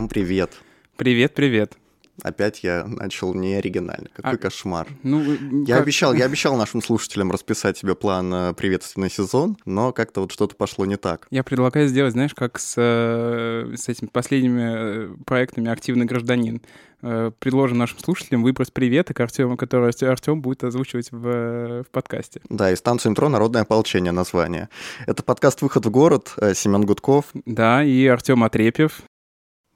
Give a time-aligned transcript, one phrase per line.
[0.00, 0.54] Всем привет.
[0.96, 1.76] Привет, привет.
[2.22, 4.08] Опять я начал не оригинально.
[4.14, 4.88] Какой а, кошмар.
[5.02, 5.20] Ну,
[5.66, 5.82] я, как...
[5.82, 10.56] обещал, я обещал нашим слушателям расписать себе план э, приветственный сезон, но как-то вот что-то
[10.56, 11.26] пошло не так.
[11.30, 16.62] Я предлагаю сделать, знаешь, как с, э, с этими последними э, проектами «Активный гражданин».
[17.02, 22.40] Предложим нашим слушателям выброс привета к Артему, который Артем будет озвучивать в, в подкасте.
[22.48, 24.70] Да, и станцию интро «Народное ополчение» название.
[25.06, 27.26] Это подкаст «Выход в город», Семен Гудков.
[27.44, 29.02] Да, и Артем Отрепьев.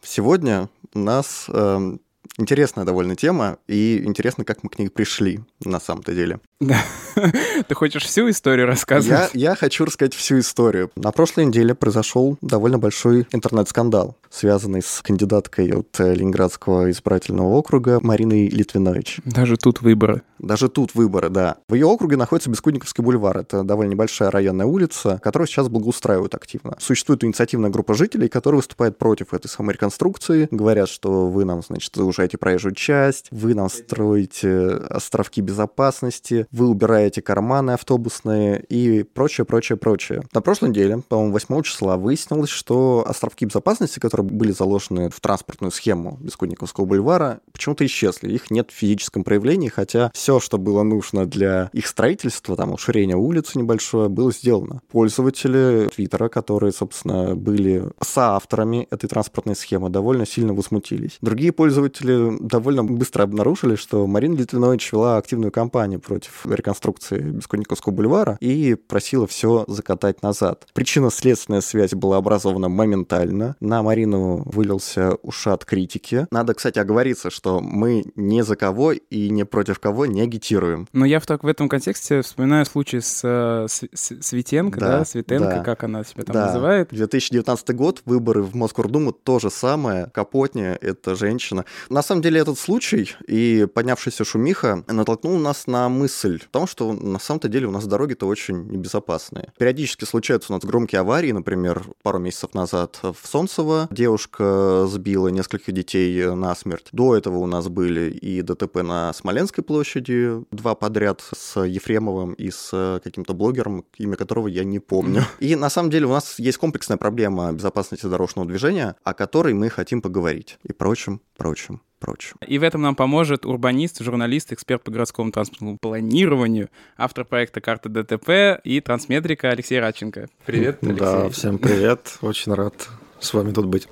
[0.07, 1.97] Сегодня нас э,
[2.39, 6.41] Интересная довольно тема, и интересно, как мы к ней пришли на самом-то деле.
[6.61, 6.79] Да.
[7.69, 9.31] Ты хочешь всю историю рассказывать?
[9.35, 10.91] Я, я хочу рассказать всю историю.
[10.97, 18.01] На прошлой неделе произошел довольно большой интернет-скандал, связанный с кандидаткой от э, Ленинградского избирательного округа
[18.03, 19.21] Мариной Литвинович.
[19.25, 20.23] Даже тут выборы.
[20.39, 21.57] Даже тут выборы, да.
[21.69, 23.39] В ее округе находится Бескудниковский бульвар.
[23.39, 26.77] Это довольно небольшая районная улица, которую сейчас благоустраивают активно.
[26.81, 30.49] Существует инициативная группа жителей, которые выступают против этой самой реконструкции.
[30.51, 37.23] Говорят, что вы нам, значит, заужаете проезжую часть, вы нам строите островки безопасности, вы убираете
[37.23, 40.23] карманы автобусные и прочее, прочее, прочее.
[40.33, 45.73] На прошлой неделе, по-моему, 8 числа выяснилось, что островки безопасности, которые были заложены в транспортную
[45.73, 48.31] схему Бескудниковского бульвара, почему-то исчезли.
[48.31, 53.17] Их нет в физическом проявлении, хотя все, что было нужно для их строительства, там, уширение
[53.17, 54.83] улицы небольшое, было сделано.
[54.91, 61.19] Пользователи Твиттера, которые, собственно, были соавторами этой транспортной схемы, довольно сильно возмутились.
[61.21, 68.37] Другие пользователи довольно быстро обнаружили, что Марина Литвинович вела активную кампанию против реконструкции Бескудниковского бульвара
[68.41, 70.67] и просила все закатать назад.
[70.73, 73.57] Причинно-следственная связь была образована моментально.
[73.61, 76.27] На Марину вылился ушат критики.
[76.31, 80.89] Надо, кстати, оговориться, что мы ни за кого и не против кого не агитируем.
[80.93, 84.99] Но я в, так, в этом контексте вспоминаю случай с, э, с, с Светенко, да,
[84.99, 85.63] да Светенко, да.
[85.63, 86.47] как она себя там да.
[86.47, 86.89] называет.
[86.91, 90.11] 2019 год, выборы в Москву-Думу, то же самое.
[90.13, 91.65] Капотня— это женщина.
[91.95, 96.93] На самом деле этот случай и поднявшаяся шумиха натолкнул нас на мысль о том, что
[96.93, 99.53] на самом-то деле у нас дороги-то очень небезопасные.
[99.59, 105.73] Периодически случаются у нас громкие аварии, например, пару месяцев назад в Солнцево девушка сбила нескольких
[105.73, 106.89] детей насмерть.
[106.91, 112.51] До этого у нас были и ДТП на Смоленской площади, два подряд с Ефремовым и
[112.51, 115.23] с каким-то блогером, имя которого я не помню.
[115.39, 119.71] И на самом деле у нас есть комплексная проблема безопасности дорожного движения, о которой мы
[119.71, 120.59] хотим поговорить.
[120.65, 122.37] И прочим, прочим прочим.
[122.47, 127.89] И в этом нам поможет урбанист, журналист, эксперт по городскому транспортному планированию, автор проекта «Карта
[127.89, 130.29] ДТП» и трансметрика Алексей Радченко.
[130.45, 130.99] Привет, Алексей.
[130.99, 132.19] Да, всем привет.
[132.21, 132.89] Очень рад
[133.21, 133.89] с вами тут быть.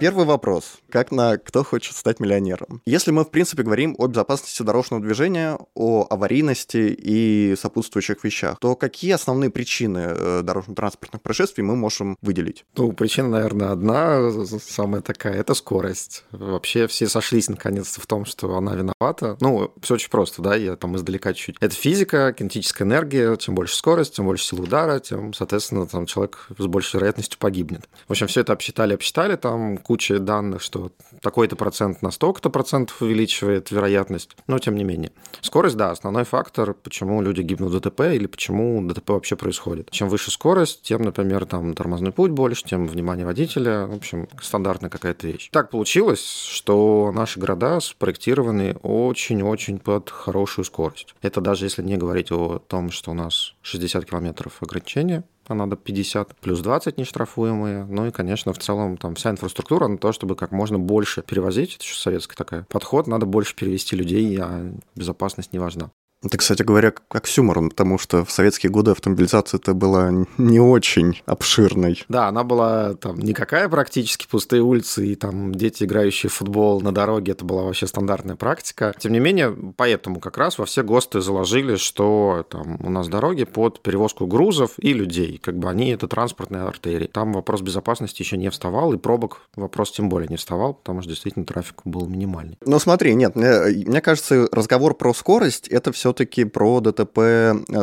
[0.00, 0.78] Первый вопрос.
[0.90, 5.58] Как на «Кто хочет стать миллионером?» Если мы, в принципе, говорим о безопасности дорожного движения,
[5.74, 12.64] о аварийности и сопутствующих вещах, то какие основные причины э, дорожно-транспортных происшествий мы можем выделить?
[12.76, 16.24] Ну, причина, наверное, одна, самая такая, это скорость.
[16.32, 19.36] Вообще все сошлись наконец-то в том, что она виновата.
[19.40, 21.56] Ну, все очень просто, да, я там издалека чуть-чуть.
[21.60, 23.36] Это физика, кинетическая энергия.
[23.36, 27.88] Чем больше скорость, тем больше сила удара, тем, соответственно, там человек с большей вероятностью погибнет.
[28.08, 30.90] В общем, все это обсчитали, обсчитали, там куча данных, что
[31.20, 35.12] такой-то процент на столько-то процентов увеличивает вероятность, но тем не менее.
[35.40, 39.90] Скорость, да, основной фактор, почему люди гибнут в ДТП или почему ДТП вообще происходит.
[39.90, 44.90] Чем выше скорость, тем, например, там тормозной путь больше, тем внимание водителя, в общем, стандартная
[44.90, 45.50] какая-то вещь.
[45.50, 51.14] Так получилось, что наши города спроектированы очень-очень под хорошую скорость.
[51.22, 55.76] Это даже если не говорить о том, что у нас 60 километров ограничения, а надо
[55.76, 57.84] 50, плюс 20 нештрафуемые.
[57.84, 61.76] Ну и, конечно, в целом там вся инфраструктура на то, чтобы как можно больше перевозить,
[61.76, 65.90] это еще советская такая подход, надо больше перевести людей, а безопасность не важна.
[66.24, 71.20] Это, кстати говоря, как с юмором, потому что в советские годы автомобилизация-то была не очень
[71.26, 72.04] обширной.
[72.08, 76.92] Да, она была там никакая практически, пустые улицы и там дети, играющие в футбол на
[76.92, 78.92] дороге, это была вообще стандартная практика.
[78.98, 83.44] Тем не менее, поэтому как раз во все ГОСТы заложили, что там у нас дороги
[83.44, 87.06] под перевозку грузов и людей, как бы они это транспортные артерии.
[87.06, 91.10] Там вопрос безопасности еще не вставал, и пробок вопрос тем более не вставал, потому что
[91.10, 92.58] действительно трафик был минимальный.
[92.64, 97.18] Ну смотри, нет, мне, мне кажется, разговор про скорость— это все все-таки про ДТП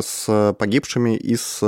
[0.01, 1.61] с погибшими и с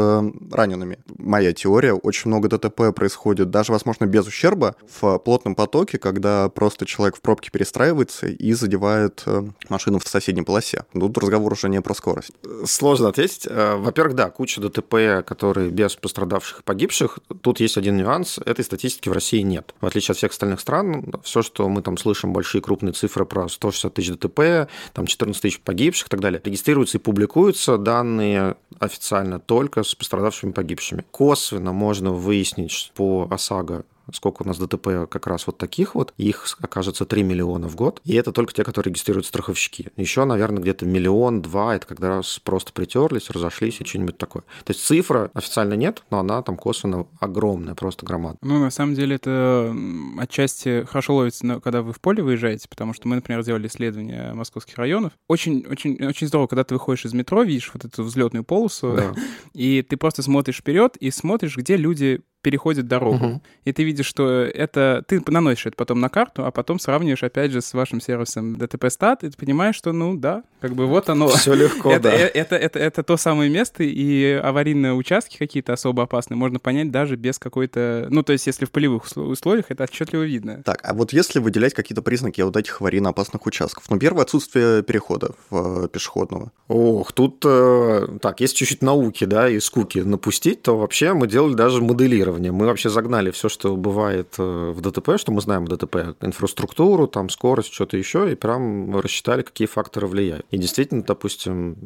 [0.51, 0.97] ранеными.
[1.19, 6.87] Моя теория, очень много ДТП происходит даже, возможно, без ущерба в плотном потоке, когда просто
[6.87, 10.85] человек в пробке перестраивается и задевает э, машину в соседней полосе.
[10.93, 12.31] Тут разговор уже не про скорость.
[12.65, 13.47] Сложно ответить.
[13.47, 17.19] Э, во-первых, да, куча ДТП, которые без пострадавших и погибших.
[17.41, 18.39] Тут есть один нюанс.
[18.43, 19.75] Этой статистики в России нет.
[19.79, 23.47] В отличие от всех остальных стран, все, что мы там слышим, большие крупные цифры про
[23.47, 29.39] 160 тысяч ДТП, там 14 тысяч погибших и так далее, регистрируются и публикуются данные официально
[29.39, 31.05] только с пострадавшими погибшими.
[31.11, 36.45] Косвенно можно выяснить по ОСАГО сколько у нас ДТП как раз вот таких вот, их
[36.61, 39.91] окажется 3 миллиона в год, и это только те, которые регистрируют страховщики.
[39.97, 44.43] Еще, наверное, где-то миллион-два, это когда раз просто притерлись, разошлись и что-нибудь такое.
[44.63, 48.39] То есть цифра официально нет, но она там косвенно огромная, просто громадная.
[48.41, 49.75] Ну, на самом деле, это
[50.17, 54.77] отчасти хорошо ловится, когда вы в поле выезжаете, потому что мы, например, делали исследование московских
[54.77, 55.13] районов.
[55.27, 59.13] Очень, очень, очень здорово, когда ты выходишь из метро, видишь вот эту взлетную полосу, да.
[59.53, 63.25] и ты просто смотришь вперед и смотришь, где люди переходит дорогу.
[63.25, 63.41] Угу.
[63.65, 65.03] И ты видишь, что это...
[65.05, 68.87] Ты наносишь это потом на карту, а потом сравниваешь, опять же, с вашим сервисом DTP
[68.87, 71.27] Stat, и ты понимаешь, что, ну, да, как бы вот оно.
[71.27, 72.13] Все легко, это, да.
[72.13, 76.89] Это, это, это, это то самое место, и аварийные участки какие-то особо опасные можно понять
[76.89, 78.07] даже без какой-то...
[78.09, 80.63] Ну, то есть, если в полевых условиях, это отчетливо видно.
[80.63, 84.83] Так, а вот если выделять какие-то признаки вот этих аварийно опасных участков, ну, первое, отсутствие
[84.83, 86.53] перехода в, э, пешеходного.
[86.69, 91.55] Ох, тут, э, так, если чуть-чуть науки, да, и скуки напустить, то вообще мы делали
[91.55, 92.36] даже моделирование.
[92.37, 97.07] Мы вообще загнали все, что бывает э, в ДТП, что мы знаем в ДТП, инфраструктуру,
[97.07, 100.45] там, скорость, что-то еще, и прям рассчитали, какие факторы влияют.
[100.51, 101.77] И действительно, допустим,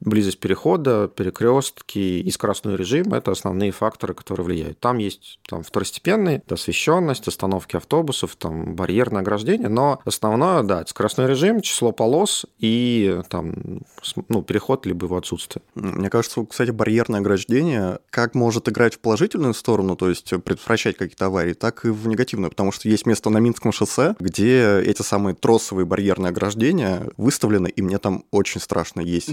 [0.00, 4.78] близость перехода, перекрестки и скоростной режим– это основные факторы, которые влияют.
[4.80, 11.60] Там есть там, второстепенные, освещенность, остановки автобусов, там, барьерное ограждение, но основное, да, скоростной режим,
[11.60, 13.82] число полос и там,
[14.28, 15.62] ну, переход либо его отсутствие.
[15.74, 21.26] Мне кажется, кстати, барьерное ограждение как может играть в положительную сторону, то есть предотвращать какие-то
[21.26, 25.34] аварии, так и в негативную, потому что есть место на Минском шоссе, где эти самые
[25.34, 29.30] тросовые барьерные ограждения выставлены, и мне там очень страшно есть.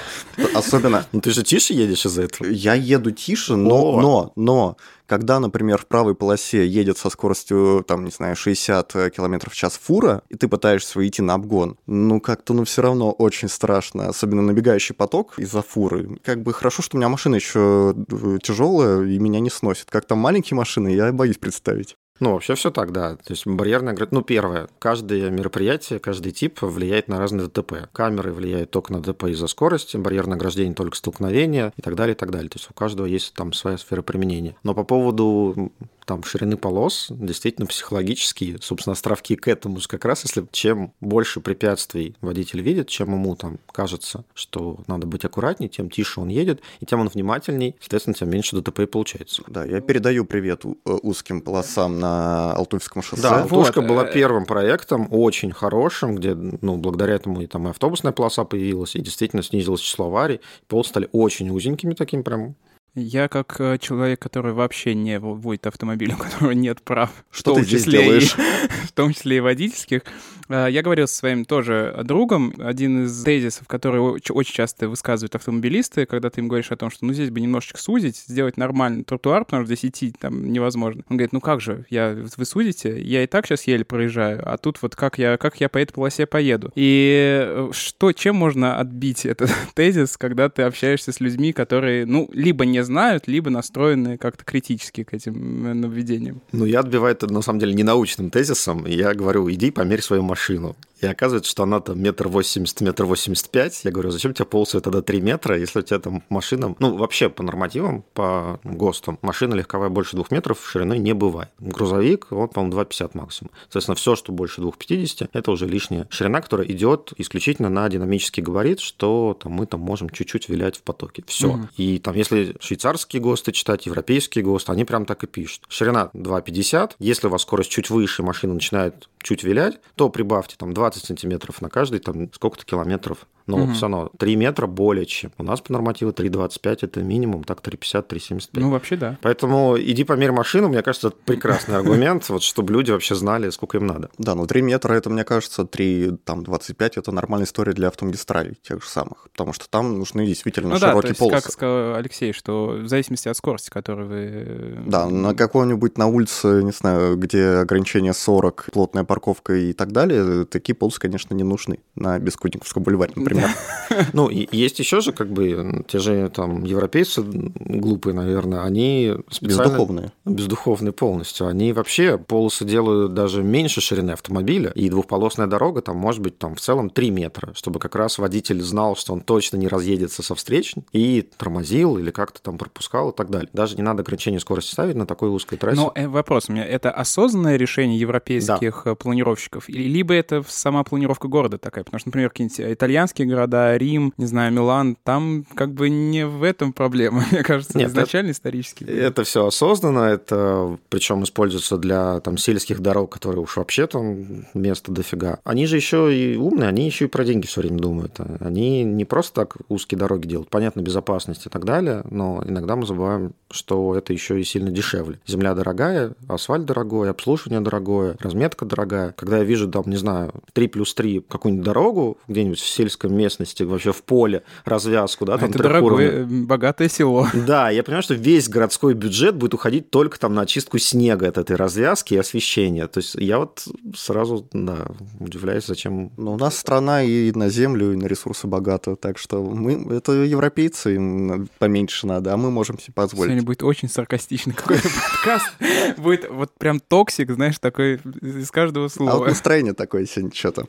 [0.54, 1.06] Особенно...
[1.12, 2.48] Ну ты же тише едешь из-за этого?
[2.48, 4.76] Я еду тише, но, но, но
[5.12, 9.78] когда, например, в правой полосе едет со скоростью, там, не знаю, 60 км в час
[9.78, 14.40] фура, и ты пытаешься идти на обгон, ну, как-то, ну, все равно очень страшно, особенно
[14.40, 16.18] набегающий поток из-за фуры.
[16.24, 19.90] Как бы хорошо, что у меня машина еще э, тяжелая, и меня не сносит.
[19.90, 21.98] Как там маленькие машины, я боюсь представить.
[22.20, 23.16] Ну, вообще все так, да.
[23.16, 24.20] То есть барьерная ограждение...
[24.20, 27.88] Ну, первое, каждое мероприятие, каждый тип влияет на разные ДТП.
[27.92, 32.18] Камеры влияют только на ДТП из-за скорости, барьерное ограждение только столкновения и так далее, и
[32.18, 32.48] так далее.
[32.48, 34.56] То есть у каждого есть там своя сфера применения.
[34.62, 35.72] Но по поводу
[36.04, 42.16] там ширины полос, действительно психологические, собственно, островки к этому как раз, если чем больше препятствий
[42.20, 46.86] водитель видит, чем ему там кажется, что надо быть аккуратнее, тем тише он едет, и
[46.86, 49.42] тем он внимательней, соответственно, тем меньше ДТП и получается.
[49.46, 53.22] Да, я передаю привет э, узким полосам на Алтуфьском шоссе.
[53.22, 53.88] Да, Алтушка вот.
[53.88, 58.44] была э, первым проектом, очень хорошим, где, ну, благодаря этому и там и автобусная полоса
[58.44, 62.56] появилась, и действительно снизилось число аварий, полосы стали очень узенькими таким прям
[62.94, 67.54] я как э, человек, который вообще не водит автомобиль, у которого нет прав, что в
[67.54, 68.36] том ты числе делаешь?
[68.36, 70.02] И, в том числе и водительских,
[70.50, 76.04] э, я говорил со своим тоже другом, один из тезисов, который очень часто высказывают автомобилисты,
[76.04, 79.46] когда ты им говоришь о том, что ну здесь бы немножечко сузить, сделать нормальный тротуар,
[79.46, 81.02] потому что здесь идти там невозможно.
[81.08, 84.58] Он говорит, ну как же, я, вы судите, я и так сейчас еле проезжаю, а
[84.58, 86.70] тут вот как я, как я по этой полосе поеду.
[86.74, 92.28] И э, что, чем можно отбить этот тезис, когда ты общаешься с людьми, которые, ну,
[92.34, 96.40] либо не знают, либо настроены как-то критически к этим э, нововведениям.
[96.52, 98.86] Ну, я отбиваю это, на самом деле, не научным тезисом.
[98.86, 100.76] Я говорю, иди померь свою машину.
[101.02, 103.84] И оказывается, что она там метр восемьдесят, метр восемьдесят пять.
[103.84, 106.76] Я говорю, зачем тебе полосы тогда три метра, если у тебя там машина...
[106.78, 111.50] Ну, вообще по нормативам, по ГОСТам, машина легковая больше двух метров шириной не бывает.
[111.58, 113.50] Грузовик, он, по-моему, 2,50 максимум.
[113.62, 118.78] Соответственно, все, что больше 2,50, это уже лишняя ширина, которая идет исключительно на динамический габарит,
[118.78, 121.24] что там, мы там можем чуть-чуть вилять в потоке.
[121.26, 121.48] Все.
[121.48, 121.68] Угу.
[121.78, 125.64] И там, если швейцарские ГОСТы читать, европейские ГОСТы, они прям так и пишут.
[125.68, 126.92] Ширина 2,50.
[127.00, 131.62] Если у вас скорость чуть выше, машина начинает чуть вилять, то прибавьте там 20 сантиметров
[131.62, 133.72] на каждый, там сколько-то километров но угу.
[133.72, 135.32] все равно 3 метра более чем.
[135.38, 138.48] У нас по нормативу 3,25 это минимум, так 3,50, 3,75.
[138.54, 139.18] Ну, вообще да.
[139.22, 143.78] Поэтому иди померь машину, мне кажется, это прекрасный аргумент, вот чтобы люди вообще знали, сколько
[143.78, 144.10] им надо.
[144.18, 148.56] Да, ну 3 метра это, мне кажется, 3, там, 25 это нормальная история для автомагистралей
[148.62, 151.42] тех же самых, потому что там нужны действительно ну, широкие да, то есть, полосы.
[151.42, 154.82] как сказал Алексей, что в зависимости от скорости, которую вы...
[154.86, 160.44] Да, на какой-нибудь на улице, не знаю, где ограничение 40, плотная парковка и так далее,
[160.44, 163.56] такие полосы, конечно, не нужны на Бескудниковском бульваре, например например.
[164.12, 169.64] Ну, есть еще же, как бы, те же там европейцы глупые, наверное, они специально...
[169.64, 170.12] Бездуховные.
[170.24, 171.46] Бездуховные полностью.
[171.46, 176.54] Они вообще полосы делают даже меньше ширины автомобиля, и двухполосная дорога там может быть там
[176.54, 180.34] в целом 3 метра, чтобы как раз водитель знал, что он точно не разъедется со
[180.34, 183.48] встреч и тормозил или как-то там пропускал и так далее.
[183.52, 185.80] Даже не надо ограничение скорости ставить на такой узкой трассе.
[185.80, 188.92] Но э, вопрос у меня, это осознанное решение европейских да.
[188.92, 191.84] Э, планировщиков, либо это сама планировка города такая?
[191.84, 196.26] Потому что, например, какие-нибудь итальянские исторические города, Рим, не знаю, Милан, там как бы не
[196.26, 198.84] в этом проблема, мне кажется, Нет, изначально это, исторический.
[198.84, 204.92] Это все осознанно, это причем используется для там сельских дорог, которые уж вообще там места
[204.92, 205.40] дофига.
[205.44, 208.18] Они же еще и умные, они еще и про деньги все время думают.
[208.40, 212.86] Они не просто так узкие дороги делают, понятно, безопасность и так далее, но иногда мы
[212.86, 215.18] забываем, что это еще и сильно дешевле.
[215.26, 219.12] Земля дорогая, асфальт дорогой, обслуживание дорогое, разметка дорогая.
[219.12, 223.62] Когда я вижу там, не знаю, 3 плюс 3 какую-нибудь дорогу где-нибудь в сельской местности,
[223.62, 227.28] вообще в поле, развязку, да, там Это дорогое, богатое село.
[227.46, 231.38] Да, я понимаю, что весь городской бюджет будет уходить только там на очистку снега от
[231.38, 232.86] этой развязки и освещения.
[232.86, 234.86] То есть я вот сразу, да,
[235.18, 236.12] удивляюсь, зачем...
[236.16, 240.12] Но у нас страна и на землю, и на ресурсы богата, так что мы, это
[240.12, 243.30] европейцы, им поменьше надо, а мы можем себе позволить.
[243.30, 245.52] Сегодня будет очень саркастичный какой-то подкаст.
[245.98, 249.12] Будет вот прям toxic, знаешь, такой из каждого слова.
[249.12, 250.66] А вот настроение такое сегодня что-то.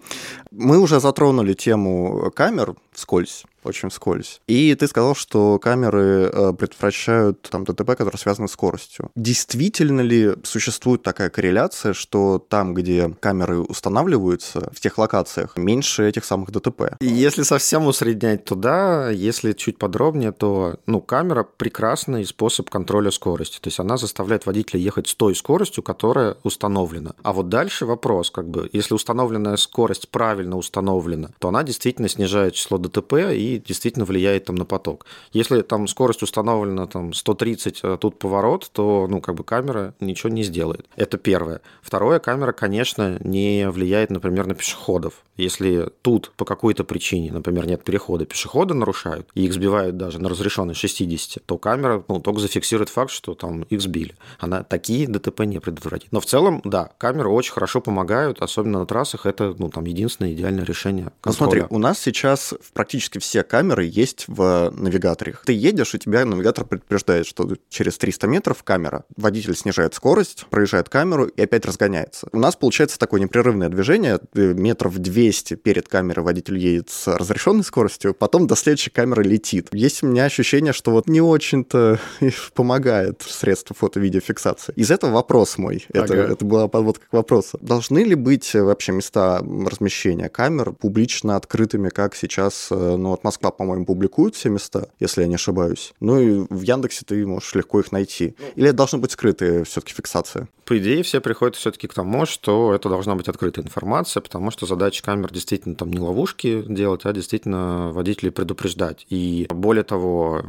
[0.51, 4.41] Мы уже затронули тему камер вскользь очень вскользь.
[4.47, 9.11] И ты сказал, что камеры э, предотвращают там ДТП, которые связаны с скоростью.
[9.15, 16.23] Действительно ли существует такая корреляция, что там, где камеры устанавливаются, в тех локациях, меньше этих
[16.23, 16.95] самых ДТП?
[17.01, 23.59] Если совсем усреднять туда, если чуть подробнее, то ну, камера прекрасный способ контроля скорости.
[23.59, 27.15] То есть она заставляет водителя ехать с той скоростью, которая установлена.
[27.23, 32.53] А вот дальше вопрос, как бы, если установленная скорость правильно установлена, то она действительно снижает
[32.53, 35.05] число ДТП и действительно влияет там на поток.
[35.31, 40.29] Если там скорость установлена там 130, а тут поворот, то ну как бы камера ничего
[40.29, 40.87] не сделает.
[40.95, 41.61] Это первое.
[41.81, 45.23] Второе, камера, конечно, не влияет, например, на пешеходов.
[45.35, 50.29] Если тут по какой-то причине, например, нет перехода, пешеходы нарушают, и их сбивают даже на
[50.29, 54.15] разрешенной 60, то камера ну, только зафиксирует факт, что там их сбили.
[54.39, 56.11] Она такие ДТП не предотвратит.
[56.11, 59.25] Но в целом, да, камеры очень хорошо помогают, особенно на трассах.
[59.25, 61.11] Это ну, там единственное идеальное решение.
[61.21, 61.23] Контроля.
[61.23, 65.35] Ну смотри, у нас сейчас практически все камеры есть в навигаторе.
[65.45, 69.05] Ты едешь, и тебя навигатор предупреждает, что через 300 метров камера.
[69.15, 72.27] Водитель снижает скорость, проезжает камеру и опять разгоняется.
[72.31, 74.19] У нас получается такое непрерывное движение.
[74.33, 79.69] Метров 200 перед камерой водитель едет с разрешенной скоростью, потом до следующей камеры летит.
[79.71, 81.99] Есть у меня ощущение, что вот не очень-то
[82.53, 84.73] помогает средства фото-видеофиксации.
[84.75, 85.85] Из этого вопрос мой.
[85.93, 86.33] Это, ага.
[86.33, 87.57] это была подводка к вопросу.
[87.61, 93.49] Должны ли быть вообще места размещения камер публично открытыми, как сейчас, э, ну вот Москва,
[93.49, 95.93] по-моему, публикует все места, если я не ошибаюсь.
[95.99, 98.35] Ну и в Яндексе ты можешь легко их найти.
[98.37, 98.45] Ну.
[98.55, 100.47] Или это должна быть скрытая все-таки фиксация?
[100.65, 104.65] По идее, все приходят все-таки к тому, что это должна быть открытая информация, потому что
[104.65, 109.05] задача камер действительно там не ловушки делать, а действительно водителей предупреждать.
[109.09, 110.43] И более того,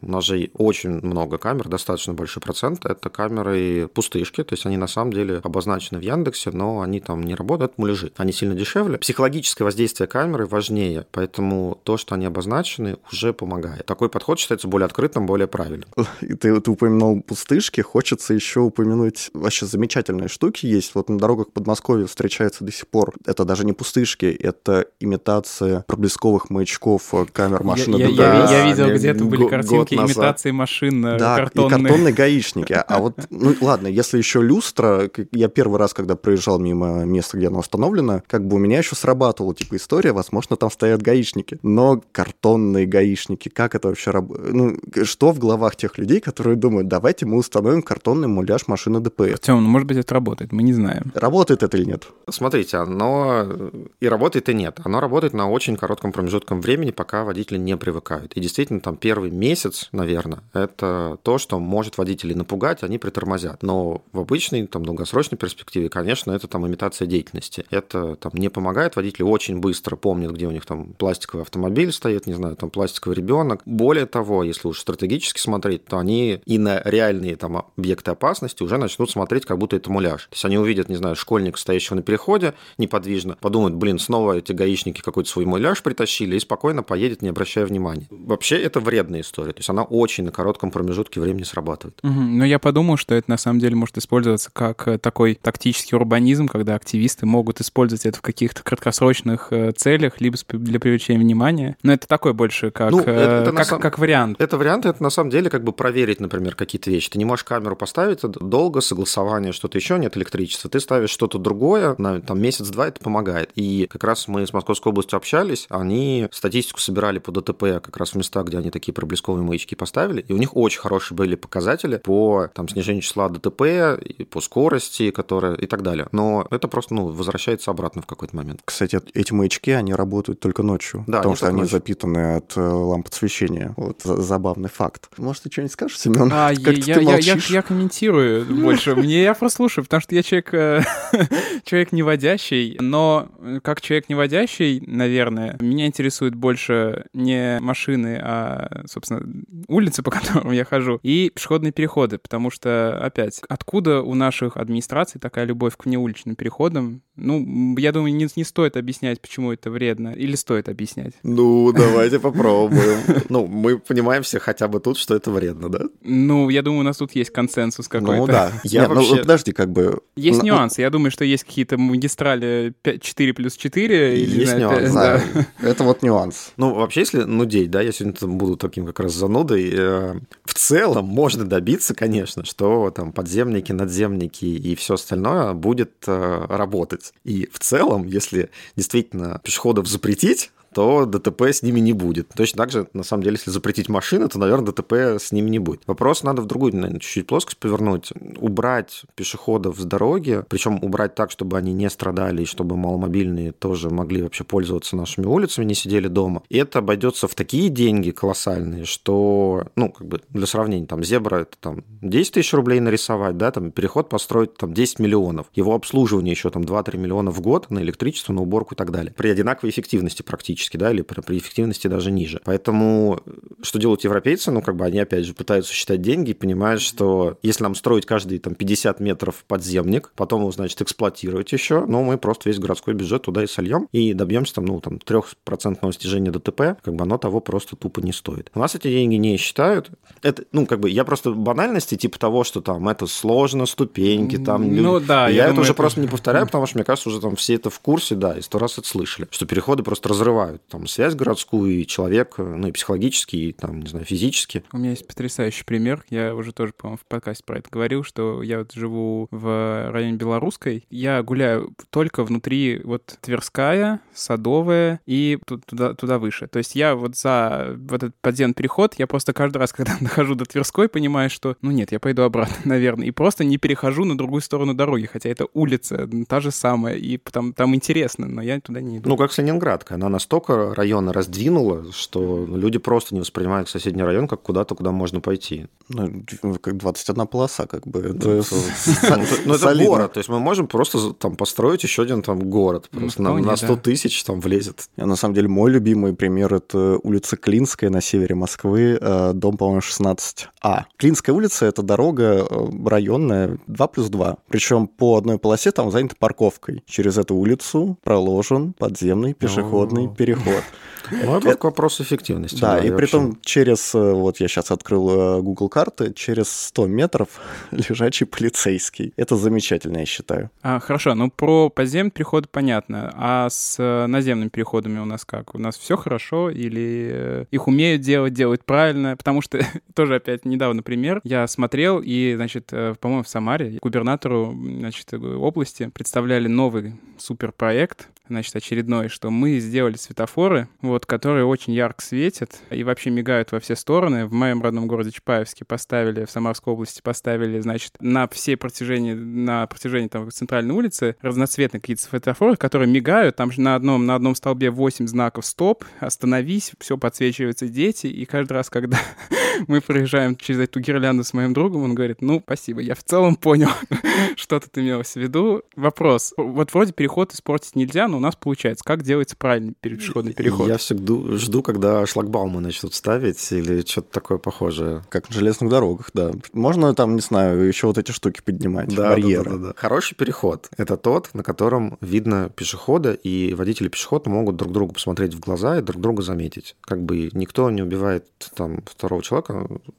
[0.00, 4.76] у нас же очень много камер, достаточно большой процент, это камеры пустышки, то есть они
[4.76, 8.12] на самом деле обозначены в Яндексе, но они там не работают, муляжи.
[8.16, 8.96] Они сильно дешевле.
[8.98, 13.84] Психологическое воздействие камеры важнее, поэтому то, что они обозначены, уже помогает.
[13.86, 15.88] Такой подход считается более открытым, более правильным.
[16.20, 20.94] И ты, ты упомянул пустышки, хочется еще упомянуть вообще замечательные штуки есть.
[20.94, 23.14] Вот на дорогах Подмосковья встречаются до сих пор.
[23.26, 27.96] Это даже не пустышки, это имитация проблесковых маячков камер машин.
[27.96, 31.80] Я, я, я, видел, где-то были картинки имитации машин э, да, картонные.
[31.80, 32.72] и картонные гаишники.
[32.72, 37.48] А вот, ну ладно, если еще люстра, я первый раз, когда проезжал мимо места, где
[37.48, 41.58] она установлена, как бы у меня еще срабатывала типа история, возможно, там стоят гаишники.
[41.62, 44.52] Но картонные гаишники, как это вообще работает?
[44.52, 49.34] Ну, что в головах тех людей, которые думают, давайте мы установим картонный муляж машины ДПС?
[49.34, 51.12] Артем, ну, может быть, это работает, мы не знаем.
[51.14, 52.08] Работает это или нет?
[52.28, 53.70] Смотрите, оно
[54.00, 54.80] и работает, и нет.
[54.82, 58.32] Оно работает на очень коротком промежутке времени, пока водители не привыкают.
[58.32, 63.62] И действительно, там первый месяц, наверное, это то, что может водителей напугать, они притормозят.
[63.62, 67.64] Но в обычной, там, долгосрочной перспективе, конечно, это там имитация деятельности.
[67.70, 72.26] Это там не помогает, водители очень быстро помнят, где у них там пластиковый автомобиль стоит,
[72.26, 73.62] не знаю, там пластиковый ребенок.
[73.66, 78.78] Более того, если уж стратегически смотреть, то они и на реальные там объекты опасности уже
[78.78, 80.22] начнут смотреть, как будто это муляж.
[80.24, 84.52] То есть они увидят, не знаю, школьника, стоящего на переходе неподвижно, подумают, блин, снова эти
[84.52, 88.06] гаишники какой-то свой муляж притащили, и спокойно поедет, не обращая внимания.
[88.10, 89.52] Вообще это вредная история.
[89.52, 91.98] То есть она очень на коротком промежутке времени срабатывает.
[92.02, 92.12] Угу.
[92.12, 96.48] Но я подумал, что это на самом деле может использоваться как э, такой тактический урбанизм,
[96.48, 101.76] когда активисты могут использовать это в каких-то краткосрочных э, целях, либо для привлечения внимания.
[101.88, 103.80] Но это такой больше как, ну, это, э, это как, сам...
[103.80, 104.38] как вариант.
[104.38, 107.08] Это вариант, это на самом деле как бы проверить, например, какие-то вещи.
[107.08, 110.68] Ты не можешь камеру поставить долго, согласование, что-то еще, нет электричества.
[110.68, 113.52] Ты ставишь что-то другое, на там месяц-два это помогает.
[113.54, 118.10] И как раз мы с Московской областью общались, они статистику собирали по ДТП как раз
[118.10, 121.96] в местах, где они такие проблесковые маячки поставили, и у них очень хорошие были показатели
[121.96, 123.62] по там, снижению числа ДТП,
[123.98, 126.08] и по скорости, которая и так далее.
[126.12, 128.60] Но это просто ну, возвращается обратно в какой-то момент.
[128.62, 131.77] Кстати, эти маячки, они работают только ночью, да, потому что они ночью.
[131.78, 133.72] Запитаны от э, ламп подсвещения.
[133.76, 135.08] Вот забавный факт.
[135.16, 136.28] Может, ты что-нибудь скажешь, Семен?
[136.32, 137.50] А, я, я, я, молчишь?
[137.50, 138.96] я комментирую больше.
[138.96, 140.82] Мне я прослушаю, потому что я человек, э,
[141.64, 142.76] человек неводящий.
[142.80, 149.22] Но э, как человек неводящий, наверное, меня интересует больше не машины, а, собственно,
[149.68, 152.18] улицы, по которым я хожу, и пешеходные переходы.
[152.18, 157.02] Потому что, опять, откуда у наших администраций такая любовь к внеуличным переходам?
[157.18, 160.08] Ну, я думаю, не, не стоит объяснять, почему это вредно.
[160.08, 161.14] Или стоит объяснять?
[161.22, 162.98] Ну, давайте попробуем.
[163.28, 165.80] Ну, мы понимаем все хотя бы тут, что это вредно, да?
[166.02, 168.16] Ну, я думаю, у нас тут есть консенсус какой-то.
[168.16, 168.52] Ну да.
[168.64, 170.00] Я Нет, ну, вообще- подожди, как бы...
[170.16, 170.80] Есть Ну, нюансы.
[170.80, 174.18] Я думаю, что есть какие-то магистрали 5 4 плюс 4.
[174.18, 176.52] Или, не Есть знаю, нюансы, пять- Да, это вот нюанс.
[176.56, 181.06] Ну, вообще, если нудеть, да, я сегодня буду таким как раз занудой, э, в целом
[181.06, 187.07] можно добиться, конечно, что там подземники, надземники и все остальное будет э, работать.
[187.24, 192.28] И в целом, если действительно пешеходов запретить, то ДТП с ними не будет.
[192.34, 195.58] Точно так же, на самом деле, если запретить машины, то, наверное, ДТП с ними не
[195.58, 195.82] будет.
[195.86, 198.12] Вопрос надо в другую, наверное, чуть-чуть плоскость повернуть.
[198.38, 203.90] Убрать пешеходов с дороги, причем убрать так, чтобы они не страдали, и чтобы маломобильные тоже
[203.90, 206.42] могли вообще пользоваться нашими улицами, не сидели дома.
[206.48, 211.38] И это обойдется в такие деньги колоссальные, что, ну, как бы для сравнения, там, зебра
[211.38, 215.46] это там 10 тысяч рублей нарисовать, да, там, переход построить там 10 миллионов.
[215.54, 219.14] Его обслуживание еще там 2-3 миллиона в год на электричество, на уборку и так далее.
[219.16, 222.40] При одинаковой эффективности практически, да, или при, эффективности даже ниже.
[222.44, 223.20] Поэтому
[223.62, 224.50] что делают европейцы?
[224.50, 228.06] Ну, как бы они, опять же, пытаются считать деньги и понимают, что если нам строить
[228.06, 232.94] каждые там 50 метров подземник, потом его, значит, эксплуатировать еще, ну, мы просто весь городской
[232.94, 237.18] бюджет туда и сольем и добьемся там, ну, там, 3% снижения ДТП, как бы оно
[237.18, 238.50] того просто тупо не стоит.
[238.54, 239.90] У нас эти деньги не считают.
[240.22, 244.74] Это, ну, как бы, я просто банальности, типа того, что там это сложно, ступеньки, там...
[244.74, 247.20] Ну да, я, я это уже это- просто не повторяю, потому что, мне кажется, уже
[247.20, 250.47] там все это в курсе, да, и сто раз это слышали, что переходы просто разрывают
[250.68, 254.64] там связь городскую, и человек, ну, и психологически, и там, не знаю, физически.
[254.72, 256.04] У меня есть потрясающий пример.
[256.10, 260.16] Я уже тоже, по-моему, в подкасте про это говорил, что я вот живу в районе
[260.16, 260.84] Белорусской.
[260.90, 266.46] Я гуляю только внутри вот Тверская, Садовая и ту- туда, туда выше.
[266.46, 270.34] То есть я вот за вот этот подземный переход, я просто каждый раз, когда дохожу
[270.34, 273.06] до Тверской, понимаю, что, ну нет, я пойду обратно, наверное.
[273.06, 277.18] И просто не перехожу на другую сторону дороги, хотя это улица, та же самая, и
[277.18, 279.08] там, там интересно, но я туда не иду.
[279.08, 279.96] Ну, как с Ленинградкой.
[279.96, 280.08] Она
[280.38, 285.66] настолько районы раздвинула, что люди просто не воспринимают соседний район как куда-то, куда можно пойти.
[285.88, 286.24] Ну,
[286.60, 288.00] как 21 полоса, как бы.
[288.00, 288.42] Это Ну,
[289.44, 290.12] Ну, это город.
[290.12, 292.88] То есть мы можем просто там построить еще один там город.
[292.92, 293.76] Ну, Просто на- вполне, на 100 да.
[293.76, 294.88] тысяч там влезет.
[294.96, 299.80] На самом деле, мой любимый пример— это улица Клинская на севере Москвы, э, дом, по-моему,
[299.80, 300.84] 16А.
[300.96, 304.36] Клинская улица— это дорога э, районная 2 плюс 2.
[304.48, 306.82] Причем по одной полосе там занята парковкой.
[306.86, 310.08] Через эту улицу проложен подземный пешеходный О.
[310.28, 310.64] переход.
[311.10, 312.60] Ну, это к вопросу эффективности.
[312.60, 316.86] Да, и при том через, э, вот я сейчас открыл э, Google карты, через 100
[316.86, 317.28] метров
[317.70, 319.12] лежачий полицейский.
[319.16, 320.50] Это замечательно, я считаю.
[320.62, 323.12] А, хорошо, ну про подземный переход понятно.
[323.16, 325.54] А с э, наземными переходами у нас как?
[325.54, 329.16] У нас все хорошо или их умеют делать, делают правильно?
[329.16, 329.60] Потому что
[329.94, 331.20] тоже опять недавно пример.
[331.24, 332.66] Я смотрел, и, значит,
[333.00, 340.68] по-моему, в Самаре губернатору, значит, области представляли новый суперпроект, значит, очередной, что мы сделали светофоры,
[340.80, 344.26] вот, которые очень ярко светят и вообще мигают во все стороны.
[344.26, 349.66] В моем родном городе Чапаевске поставили, в Самарской области поставили, значит, на все протяжении, на
[349.66, 354.34] протяжении там центральной улицы разноцветные какие-то светофоры, которые мигают, там же на одном, на одном
[354.34, 358.98] столбе 8 знаков «Стоп», «Остановись», все подсвечиваются дети, и каждый раз, когда
[359.66, 363.36] мы проезжаем через эту гирлянду с моим другом, он говорит, ну, спасибо, я в целом
[363.36, 363.68] понял,
[364.36, 365.62] что тут имелось в виду.
[365.76, 366.34] Вопрос.
[366.36, 368.84] Вот вроде переход испортить нельзя, но у нас получается.
[368.84, 370.68] Как делается правильный пешеходный переход?
[370.68, 375.02] Я всегда жду, когда шлагбаумы начнут ставить или что-то такое похожее.
[375.08, 376.32] Как на железных дорогах, да.
[376.52, 379.50] Можно там, не знаю, еще вот эти штуки поднимать, Да, барьеры.
[379.50, 379.72] да, да, да.
[379.76, 385.34] Хороший переход– это тот, на котором видно пешехода, и водители пешехода могут друг другу посмотреть
[385.34, 386.76] в глаза и друг друга заметить.
[386.80, 389.47] Как бы никто не убивает там второго человека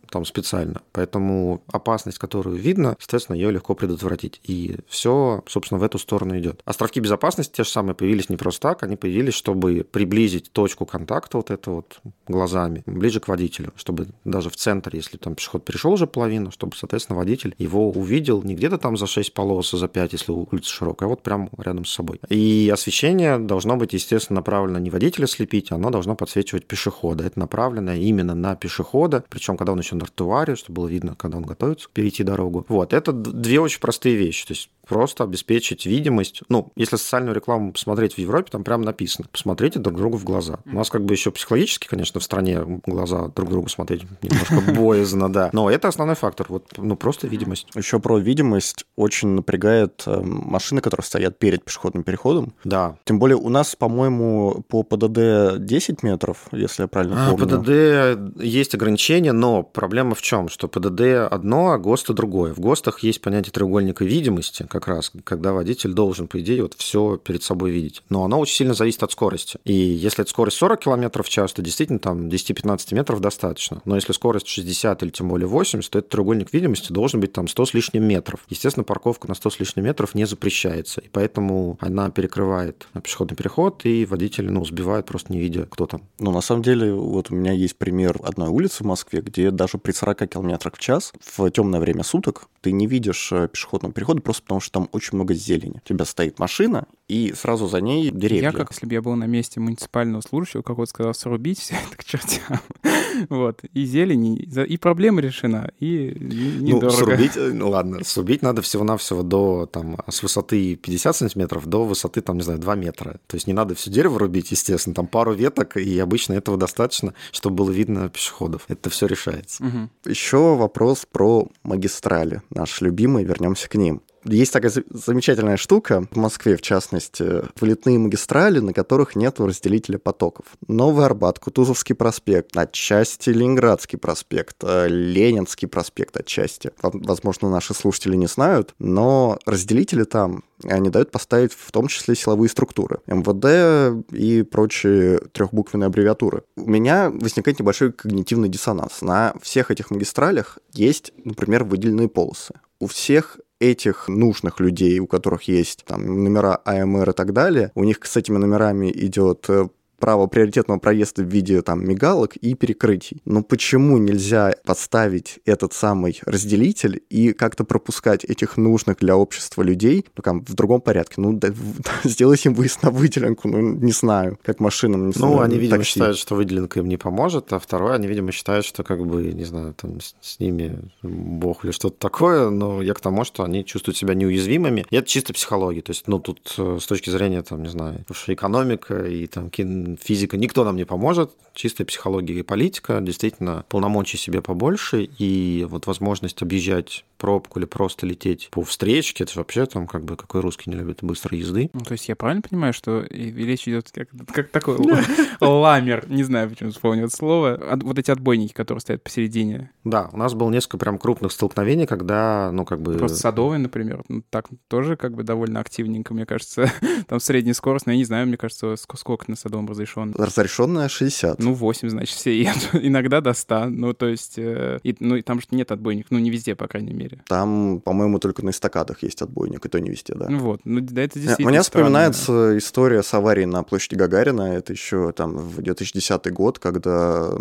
[0.10, 0.82] там специально.
[0.92, 4.40] Поэтому опасность, которую видно, соответственно, ее легко предотвратить.
[4.44, 6.62] И все, собственно, в эту сторону идет.
[6.66, 11.38] Островки безопасности те же самые появились не просто так, они появились, чтобы приблизить точку контакта
[11.38, 15.94] вот это вот глазами ближе к водителю, чтобы даже в центре, если там пешеход перешел
[15.94, 19.88] уже половину, чтобы, соответственно, водитель его увидел не где-то там за 6 полос, а за
[19.88, 22.20] 5, если улица широкая, а вот прямо рядом с собой.
[22.30, 27.24] И освещение должно быть, естественно, направлено не водителя слепить, оно должно подсвечивать пешехода.
[27.24, 31.38] Это направлено именно на пешехода, причем когда он еще на тротуаре, чтобы было видно, когда
[31.38, 32.66] он готовится перейти дорогу.
[32.68, 34.46] Вот, это две очень простые вещи.
[34.46, 36.42] То есть просто обеспечить видимость.
[36.50, 40.60] Ну, если социальную рекламу посмотреть в Европе, там прямо написано, посмотрите друг другу в глаза.
[40.66, 45.32] У нас как бы еще психологически, конечно, в стране глаза друг другу смотреть немножко боязно,
[45.32, 45.52] да.
[45.54, 47.68] Но это основной фактор, вот, ну, просто видимость.
[47.76, 52.54] Еще про видимость очень напрягает э, машины, которые стоят перед пешеходным переходом.
[52.64, 52.98] Да.
[53.06, 57.60] Тем более у нас, по-моему, по ПДД 10 метров, если я правильно а, помню.
[57.60, 60.50] ПДД есть ограничения, но проблема в чем?
[60.50, 62.56] Что ПДД одно, а ГОСТы другое.
[62.56, 67.18] В ГОСТах есть понятие треугольника видимости, как раз, когда водитель должен, по идее, вот все
[67.18, 68.02] перед собой видеть.
[68.10, 69.60] Но оно очень сильно зависит от скорости.
[69.66, 73.82] И если это скорость 40 км в час, то действительно там 10-15 метров достаточно.
[73.86, 77.48] Но если скорость 60 или тем более 80, то этот треугольник видимости должен быть там
[77.48, 78.42] 100 с лишним метров.
[78.50, 81.02] Естественно, парковка на 100 с лишним метров не запрещается.
[81.02, 86.02] И поэтому она перекрывает пешеходный переход, и водитель, ну, сбивает просто не видя, кто там.
[86.20, 89.78] Ну, на самом деле, вот у меня есть пример одной улицы в Москве, где даже
[89.78, 94.22] при 40 км в час в темное время суток ты не видишь э, пешеходного перехода
[94.22, 95.82] просто потому, что там очень много зелени.
[95.84, 98.44] У тебя стоит машина, и сразу за ней деревья.
[98.44, 101.76] Я, как если бы я был на месте муниципального служащего, как вот сказал, срубить все
[101.76, 102.60] это к чертям.
[103.30, 103.62] вот.
[103.74, 106.86] И зелень, и проблема решена, и недорого.
[106.86, 112.22] Ну, срубить, ну ладно, срубить надо всего-навсего до, там, с высоты 50 сантиметров до высоты,
[112.22, 113.20] там, не знаю, 2 метра.
[113.28, 117.14] То есть не надо все дерево рубить, естественно, там пару веток, и обычно этого достаточно,
[117.32, 118.66] чтобы было видно пешеходов.
[118.68, 119.64] Это все решается.
[119.64, 120.10] Угу.
[120.12, 122.42] Еще вопрос про магистрали.
[122.52, 124.02] Наш любимый, вернемся к ним.
[124.24, 130.46] Есть такая замечательная штука в Москве, в частности, вылетные магистрали, на которых нет разделителя потоков.
[130.68, 136.72] Новый Арбат, Кутузовский проспект, отчасти Ленинградский проспект, э, Ленинский проспект отчасти.
[136.82, 142.50] Возможно, наши слушатели не знают, но разделители там они дают поставить в том числе силовые
[142.50, 146.44] структуры, МВД и прочие трехбуквенные аббревиатуры.
[146.58, 149.02] У меня возникает небольшой когнитивный диссонанс.
[149.02, 152.56] На всех этих магистралях есть, например, выделенные полосы.
[152.80, 157.84] У всех этих нужных людей, у которых есть там номера АМР и так далее, у
[157.84, 159.68] них с этими номерами идет э,
[160.00, 163.22] право приоритетного проезда в виде там мигалок и перекрытий.
[163.26, 170.06] Но почему нельзя подставить этот самый разделитель и как-то пропускать этих нужных для общества людей
[170.16, 171.16] ну, там, в другом порядке?
[171.18, 171.50] Ну, да,
[172.04, 175.78] сделайте им выезд на выделенку, ну, не знаю, как машинам, не Ну, знаю, они, видимо,
[175.80, 175.92] такси.
[175.94, 179.44] считают, что выделенка им не поможет, а второе, они, видимо, считают, что, как бы, не
[179.46, 183.66] знаю, там, с, с ними бог или что-то такое, но я к тому, что они
[183.66, 184.86] чувствуют себя неуязвимыми.
[184.90, 185.82] И это чисто психология.
[185.82, 189.89] То есть, ну, тут э, с точки зрения, там, не знаю, экономика и там кин
[189.98, 191.32] физика, никто нам не поможет.
[191.54, 198.08] Чистая психология и политика, действительно, полномочий себе побольше, и вот возможность объезжать пробку или просто
[198.08, 201.70] лететь по встречке, это же вообще там как бы какой русский не любит быстрой езды.
[201.74, 204.78] Ну, то есть я правильно понимаю, что речь идет как, как такой
[205.42, 209.72] ламер, не знаю, почему вспомнил это слово, вот эти отбойники, которые стоят посередине.
[209.84, 212.98] Да, у нас было несколько прям крупных столкновений, когда, ну, как бы...
[212.98, 216.72] Просто садовые, например, ну, так тоже как бы довольно активненько, мне кажется,
[217.08, 220.14] там средняя скорость, но я не знаю, мне кажется, сколько на садовом разрешен.
[220.18, 221.40] Разрешенная 60.
[221.40, 222.70] Ну, 8, значит, все едут.
[222.74, 226.20] Иногда до 100, ну, то есть, э, и, ну, и там же нет отбойников, ну,
[226.20, 227.22] не везде, по крайней мере.
[227.28, 230.28] Там, по-моему, только на эстакадах есть отбойник, и то не везде, да.
[230.30, 231.86] Ну вот, ну да, это действительно Мне странно.
[231.86, 237.32] вспоминается история с аварией на площади Гагарина, это еще там в 2010 год, когда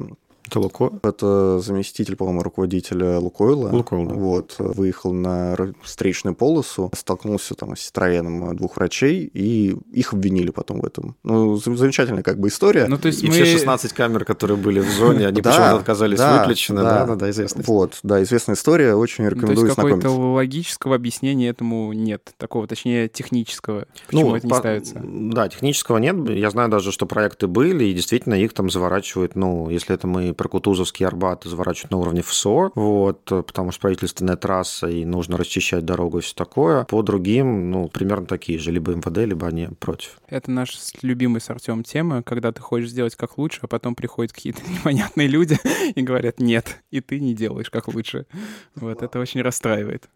[0.49, 0.93] это Луко?
[1.03, 3.69] Это заместитель, по-моему, руководителя Лукойла.
[3.69, 4.15] Лукойл, да.
[4.15, 10.81] Вот, выехал на встречную полосу, столкнулся там с троеном двух врачей, и их обвинили потом
[10.81, 11.17] в этом.
[11.23, 12.87] Ну, замечательная как бы история.
[12.89, 13.33] Ну, то есть и мы...
[13.33, 17.63] все 16 камер, которые были в зоне, они почему-то отказались выключены, да, да, да, известно.
[17.67, 22.67] Вот, да, известная история, очень рекомендую ну, то есть какого-то логического объяснения этому нет, такого,
[22.67, 23.87] точнее, технического.
[24.07, 24.57] Почему ну, это не по...
[24.57, 25.01] ставится?
[25.03, 26.17] Да, технического нет.
[26.31, 30.33] Я знаю даже, что проекты были, и действительно их там заворачивают, ну, если это мы
[30.39, 35.85] про Кутузовский Арбат заворачивают на уровне ФСО, вот, потому что правительственная трасса, и нужно расчищать
[35.85, 36.85] дорогу и все такое.
[36.85, 40.19] По другим, ну, примерно такие же, либо МВД, либо они против.
[40.29, 44.33] Это наш любимый с Артем тема, когда ты хочешь сделать как лучше, а потом приходят
[44.33, 45.59] какие-то непонятные люди
[45.95, 48.27] и говорят «нет», и ты не делаешь как лучше.
[48.77, 50.09] Вот, это очень расстраивает.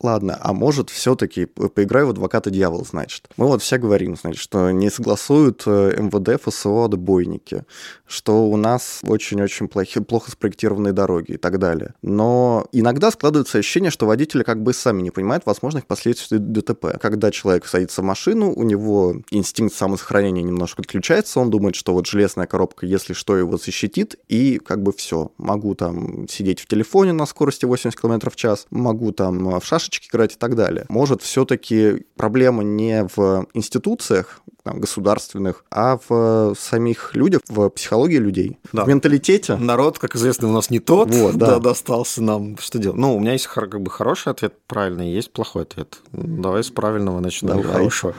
[0.00, 3.28] Ладно, а может все-таки поиграю в адвоката дьявола, значит.
[3.36, 7.64] Мы вот все говорим, значит, что не согласуют э, МВД, ФСО, отбойники,
[8.06, 11.94] что у нас очень-очень плохи, плохо спроектированные дороги и так далее.
[12.02, 16.98] Но иногда складывается ощущение, что водители как бы сами не понимают возможных последствий ДТП.
[17.00, 22.06] Когда человек садится в машину, у него инстинкт самосохранения немножко отключается, он думает, что вот
[22.06, 25.32] железная коробка, если что, его защитит, и как бы все.
[25.38, 29.89] Могу там сидеть в телефоне на скорости 80 км в час, могу там в шашечке
[29.90, 30.86] шашечки играть и так далее.
[30.88, 38.58] Может, все-таки проблема не в институциях, там, государственных, а в самих людях, в психологии людей,
[38.72, 38.84] да.
[38.84, 39.56] в менталитете.
[39.56, 41.52] Народ, как известно, у нас не тот, вот, да.
[41.52, 42.58] да, достался нам.
[42.58, 42.98] Что делать?
[42.98, 46.00] Ну, у меня есть как бы хороший ответ правильный, есть плохой ответ.
[46.12, 47.48] Давай с правильного начнем.
[47.48, 47.64] Давай.
[47.64, 48.12] Хорошо.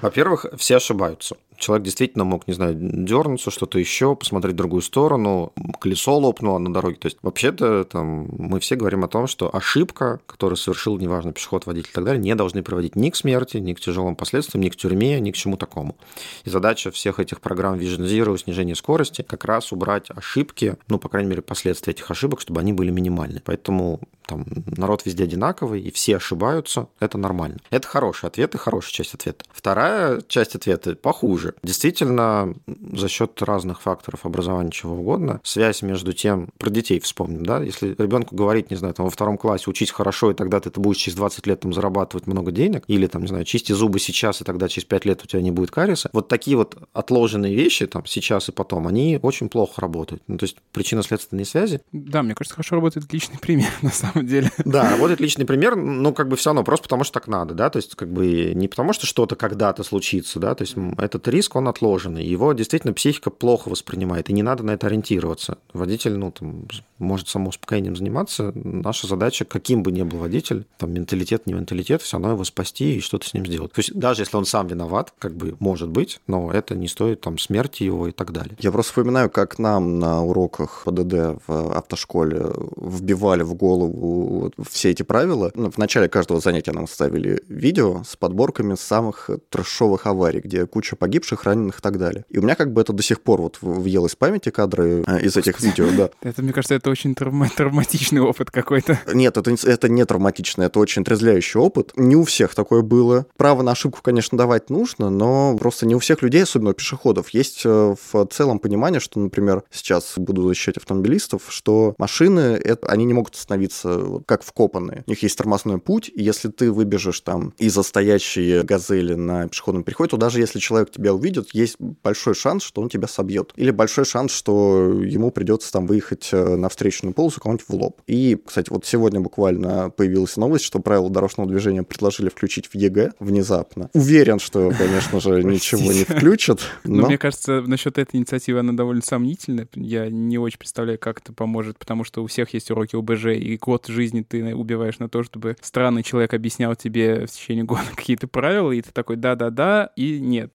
[0.00, 5.52] Во-первых, все ошибаются человек действительно мог, не знаю, дернуться, что-то еще, посмотреть в другую сторону,
[5.80, 6.96] колесо лопнуло на дороге.
[6.96, 11.66] То есть вообще-то там мы все говорим о том, что ошибка, которую совершил, неважно, пешеход,
[11.66, 14.68] водитель и так далее, не должны приводить ни к смерти, ни к тяжелым последствиям, ни
[14.68, 15.96] к тюрьме, ни к чему такому.
[16.44, 21.08] И задача всех этих программ Vision Zero, снижения скорости, как раз убрать ошибки, ну, по
[21.08, 23.40] крайней мере, последствия этих ошибок, чтобы они были минимальны.
[23.44, 27.58] Поэтому там народ везде одинаковый, и все ошибаются, это нормально.
[27.70, 29.44] Это хороший ответ и хорошая часть ответа.
[29.52, 31.51] Вторая часть ответа похуже.
[31.62, 32.54] Действительно,
[32.92, 37.94] за счет разных факторов образования чего угодно, связь между тем, про детей вспомним, да, если
[37.98, 40.98] ребенку говорить, не знаю, там во втором классе учись хорошо, и тогда ты, ты будешь
[40.98, 44.44] через 20 лет там зарабатывать много денег, или там, не знаю, чисти зубы сейчас, и
[44.44, 46.10] тогда через 5 лет у тебя не будет кариеса.
[46.12, 50.22] Вот такие вот отложенные вещи, там, сейчас и потом, они очень плохо работают.
[50.26, 51.80] Ну, то есть причинно-следственные связи.
[51.92, 54.50] Да, мне кажется, хорошо работает личный пример, на самом деле.
[54.64, 57.70] Да, работает личный пример, ну, как бы все равно, просто потому что так надо, да,
[57.70, 61.41] то есть как бы не потому что что-то когда-то случится, да, то есть этот риск,
[61.54, 65.58] он отложенный, его действительно психика плохо воспринимает, и не надо на это ориентироваться.
[65.72, 66.66] Водитель, ну, там,
[66.98, 72.16] может самоуспокоением заниматься, наша задача, каким бы ни был водитель, там, менталитет, не менталитет, все
[72.16, 73.72] равно его спасти и что-то с ним сделать.
[73.72, 77.20] То есть даже если он сам виноват, как бы может быть, но это не стоит
[77.20, 78.56] там смерти его и так далее.
[78.60, 85.02] Я просто вспоминаю, как нам на уроках ПДД в автошколе вбивали в голову все эти
[85.02, 85.50] правила.
[85.54, 90.96] Ну, в начале каждого занятия нам ставили видео с подборками самых трэшовых аварий, где куча
[91.22, 92.24] погибших, раненых и так далее.
[92.30, 95.20] И у меня как бы это до сих пор вот въелось в памяти кадры э,
[95.22, 96.10] из этих видео, да.
[96.28, 98.98] Это, мне кажется, это очень травма- травматичный опыт какой-то.
[99.12, 101.92] Нет, это, это не травматичный, это очень отрезвляющий опыт.
[101.96, 103.26] Не у всех такое было.
[103.36, 107.30] Право на ошибку, конечно, давать нужно, но просто не у всех людей, особенно у пешеходов,
[107.30, 113.04] есть э, в целом понимание, что, например, сейчас буду защищать автомобилистов, что машины, это, они
[113.04, 115.04] не могут становиться как вкопанные.
[115.06, 119.84] У них есть тормозной путь, и если ты выбежишь там из-за стоящей газели на пешеходном
[119.84, 123.52] переходе, то даже если человек тебя увидит, есть большой шанс, что он тебя собьет.
[123.56, 128.00] Или большой шанс, что ему придется там выехать э, на встречную полосу кому-нибудь в лоб.
[128.06, 133.12] И, кстати, вот сегодня буквально появилась новость, что правила дорожного движения предложили включить в ЕГЭ
[133.18, 133.90] внезапно.
[133.94, 136.60] Уверен, что, конечно же, ничего не включат.
[136.84, 139.68] Но мне кажется, насчет этой инициативы она довольно сомнительная.
[139.74, 143.56] Я не очень представляю, как это поможет, потому что у всех есть уроки ОБЖ, и
[143.56, 148.28] год жизни ты убиваешь на то, чтобы странный человек объяснял тебе в течение года какие-то
[148.28, 150.52] правила, и ты такой да-да-да, и нет.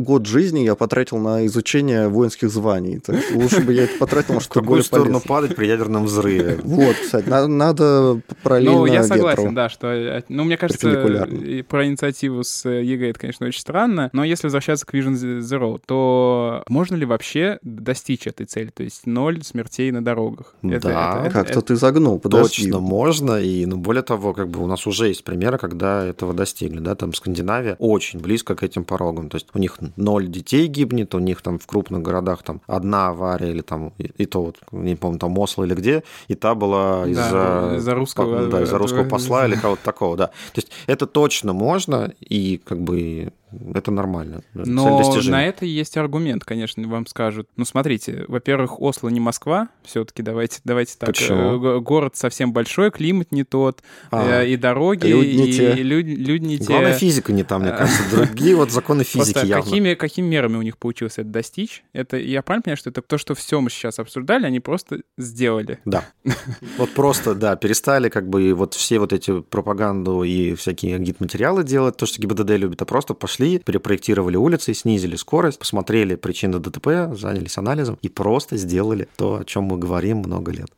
[0.00, 3.00] Год жизни я потратил на изучение воинских званий.
[3.34, 6.58] лучше бы я это потратил на что-то более сторону падать при ядерном взрыве.
[6.62, 9.88] Вот, кстати, надо параллельно Ну, я согласен, да, что...
[9.88, 11.28] Э, ну, мне кажется,
[11.68, 15.80] про инициативу с э, ЕГЭ это, конечно, очень странно, но если возвращаться к Vision Zero,
[15.84, 18.70] то можно ли вообще достичь этой цели?
[18.70, 20.54] То есть ноль смертей на дорогах?
[20.62, 22.64] Да, как-то ты загнул, подожди.
[22.64, 26.32] Точно, можно, и, ну, более того, как бы у нас уже есть примеры, когда этого
[26.34, 30.66] достигли, да, там Скандинавия очень близко к этим порогам, то есть у них ноль детей
[30.66, 34.42] гибнет, у них там в крупных городах там одна авария или там, и, и то
[34.42, 37.30] вот, не помню, там Осло или где, и та была из-за...
[37.30, 38.46] Да, из-за русского...
[38.46, 40.26] Да, из-за русского посла или кого-то такого, да.
[40.26, 43.32] То есть это точно можно, и как бы
[43.74, 44.42] это нормально.
[44.54, 47.48] Но на это есть аргумент, конечно, вам скажут.
[47.56, 51.08] Ну, смотрите, во-первых, Осло не Москва, все-таки давайте, давайте так.
[51.08, 51.64] Почему?
[51.64, 55.74] Э, город совсем большой, климат не тот, а, и дороги, люди не и те.
[55.74, 56.64] люди, люди не те.
[56.64, 58.16] Главное, физика не там, мне кажется.
[58.16, 59.64] Другие вот законы физики Просто явно.
[59.64, 61.82] Какими, какими мерами у них получилось это достичь?
[61.92, 65.78] Это, я правильно понимаю, что это то, что все мы сейчас обсуждали, они просто сделали?
[65.84, 66.04] Да.
[66.78, 71.96] Вот просто, да, перестали как бы вот все вот эти пропаганду и всякие гид-материалы делать,
[71.96, 77.16] то, что ГИБДД любит, а просто пошли пошли, перепроектировали улицы, снизили скорость, посмотрели причины ДТП,
[77.18, 80.68] занялись анализом и просто сделали то, о чем мы говорим много лет.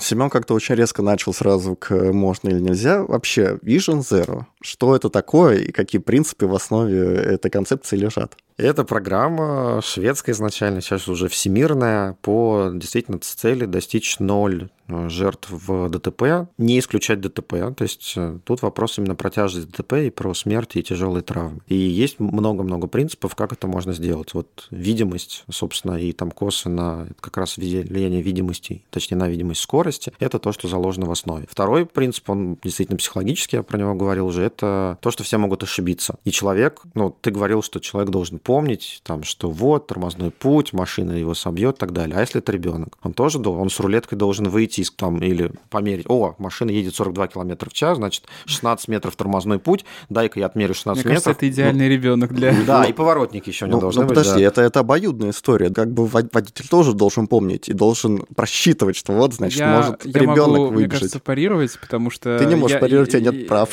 [0.00, 3.02] Семен как-то очень резко начал сразу к можно или нельзя.
[3.02, 8.36] Вообще, Vision Zero, что это такое и какие принципы в основе этой концепции лежат?
[8.56, 15.88] Это программа шведская изначально, сейчас уже всемирная, по действительно цели достичь ноль э, жертв в
[15.88, 17.74] ДТП, не исключать ДТП.
[17.74, 21.62] То есть э, тут вопрос именно про тяжесть ДТП и про смерти и тяжелые травмы.
[21.66, 24.34] И есть много-много принципов, как это можно сделать.
[24.34, 30.38] Вот видимость, собственно, и там косвенно как раз влияние видимости, точнее на видимость скорости, это
[30.38, 31.48] то, что заложено в основе.
[31.50, 35.64] Второй принцип, он действительно психологический, я про него говорил уже, это то, что все могут
[35.64, 36.20] ошибиться.
[36.22, 41.12] И человек, ну, ты говорил, что человек должен помнить, там, что вот, тормозной путь, машина
[41.12, 42.16] его собьет и так далее.
[42.16, 42.98] А если это ребенок?
[43.02, 46.94] Он тоже должен, он с рулеткой должен выйти пройти там или померить, о, машина едет
[46.94, 51.24] 42 км в час, значит, 16 метров тормозной путь, дай-ка я отмерю 16 Мне метров.
[51.24, 52.54] кажется, это идеальный ребенок для...
[52.66, 54.16] Да, и поворотники еще не Ну, должны ну, быть.
[54.16, 54.48] подожди, да.
[54.48, 55.70] это, это обоюдная история.
[55.70, 60.04] Как бы вод- водитель тоже должен помнить и должен просчитывать, что вот, значит, я, может
[60.04, 60.92] я ребенок могу, мне выбежать.
[60.92, 62.38] кажется, парировать, потому что...
[62.38, 63.70] Ты не можешь я- парировать, у тебя нет прав.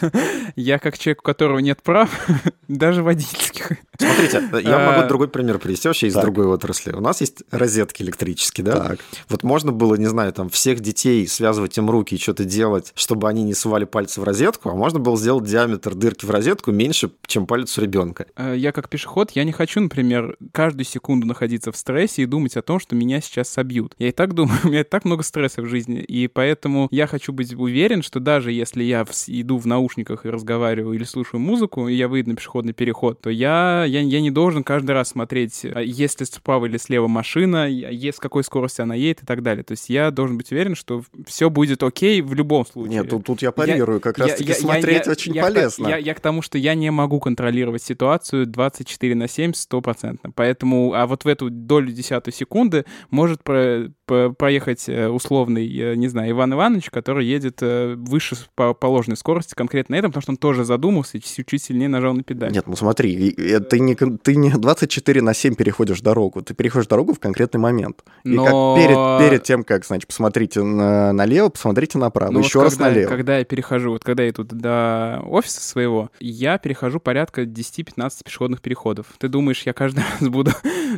[0.56, 2.10] Я как человек, у которого нет прав,
[2.68, 3.69] даже водительских.
[3.98, 6.24] Смотрите, я могу другой пример привести вообще из так.
[6.24, 6.92] другой отрасли.
[6.92, 8.88] У нас есть розетки электрические, да?
[8.88, 9.00] Так.
[9.28, 13.28] Вот можно было, не знаю, там всех детей связывать им руки и что-то делать, чтобы
[13.28, 17.10] они не сували пальцы в розетку, а можно было сделать диаметр дырки в розетку меньше,
[17.26, 18.26] чем палец у ребенка.
[18.36, 22.56] Э, Я как пешеход, я не хочу, например, каждую секунду находиться в стрессе и думать
[22.56, 23.94] о том, что меня сейчас собьют.
[23.98, 27.32] Я и так думаю, у меня так много стресса в жизни, и поэтому я хочу
[27.32, 31.94] быть уверен, что даже если я иду в наушниках и разговариваю или слушаю музыку, и
[31.94, 35.80] я выйду на пешеходный переход, то я, я, я не должен каждый раз смотреть, а
[35.80, 39.64] есть ли справа или слева машина, есть с какой скоростью она едет и так далее.
[39.64, 42.98] То есть я должен быть уверен, что все будет окей в любом случае.
[43.00, 44.00] Нет, тут, тут я парирую.
[44.00, 45.88] Как Я- раз-таки я- я- смотреть я- очень я полезно.
[45.88, 50.30] Я, я к тому, что я не могу контролировать ситуацию 24 на 7 стопроцентно.
[50.34, 53.90] Поэтому, а вот в эту долю десятую секунды может про-
[54.36, 59.54] проехать э, условный, э, не знаю, Иван Иванович, который едет э, выше по положенной скорости
[59.54, 62.52] конкретно на этом, потому что он тоже задумался и чуть чуть сильнее нажал на педаль.
[62.52, 67.14] Нет, ну смотри, ты не, ты не 24 на 7 переходишь дорогу, ты переходишь дорогу
[67.14, 68.02] в конкретный момент.
[68.24, 68.44] И Но-
[68.76, 72.74] как перед, перед тем, как, значит, посмотрите на- налево, посмотрите направо, Ну вот еще раз
[72.74, 73.08] когда, налево.
[73.08, 78.60] Когда я перехожу, вот когда я тут до офиса своего, я перехожу порядка 10-15 пешеходных
[78.60, 79.06] переходов.
[79.18, 80.50] Ты думаешь, я каждый раз буду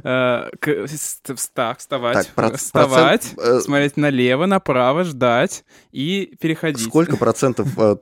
[0.03, 6.35] э, к- с- вста- вставать, Так, проц- вставать, процент, э, смотреть налево, направо, ждать и
[6.41, 6.87] переходить.
[6.87, 7.97] Сколько процентов э,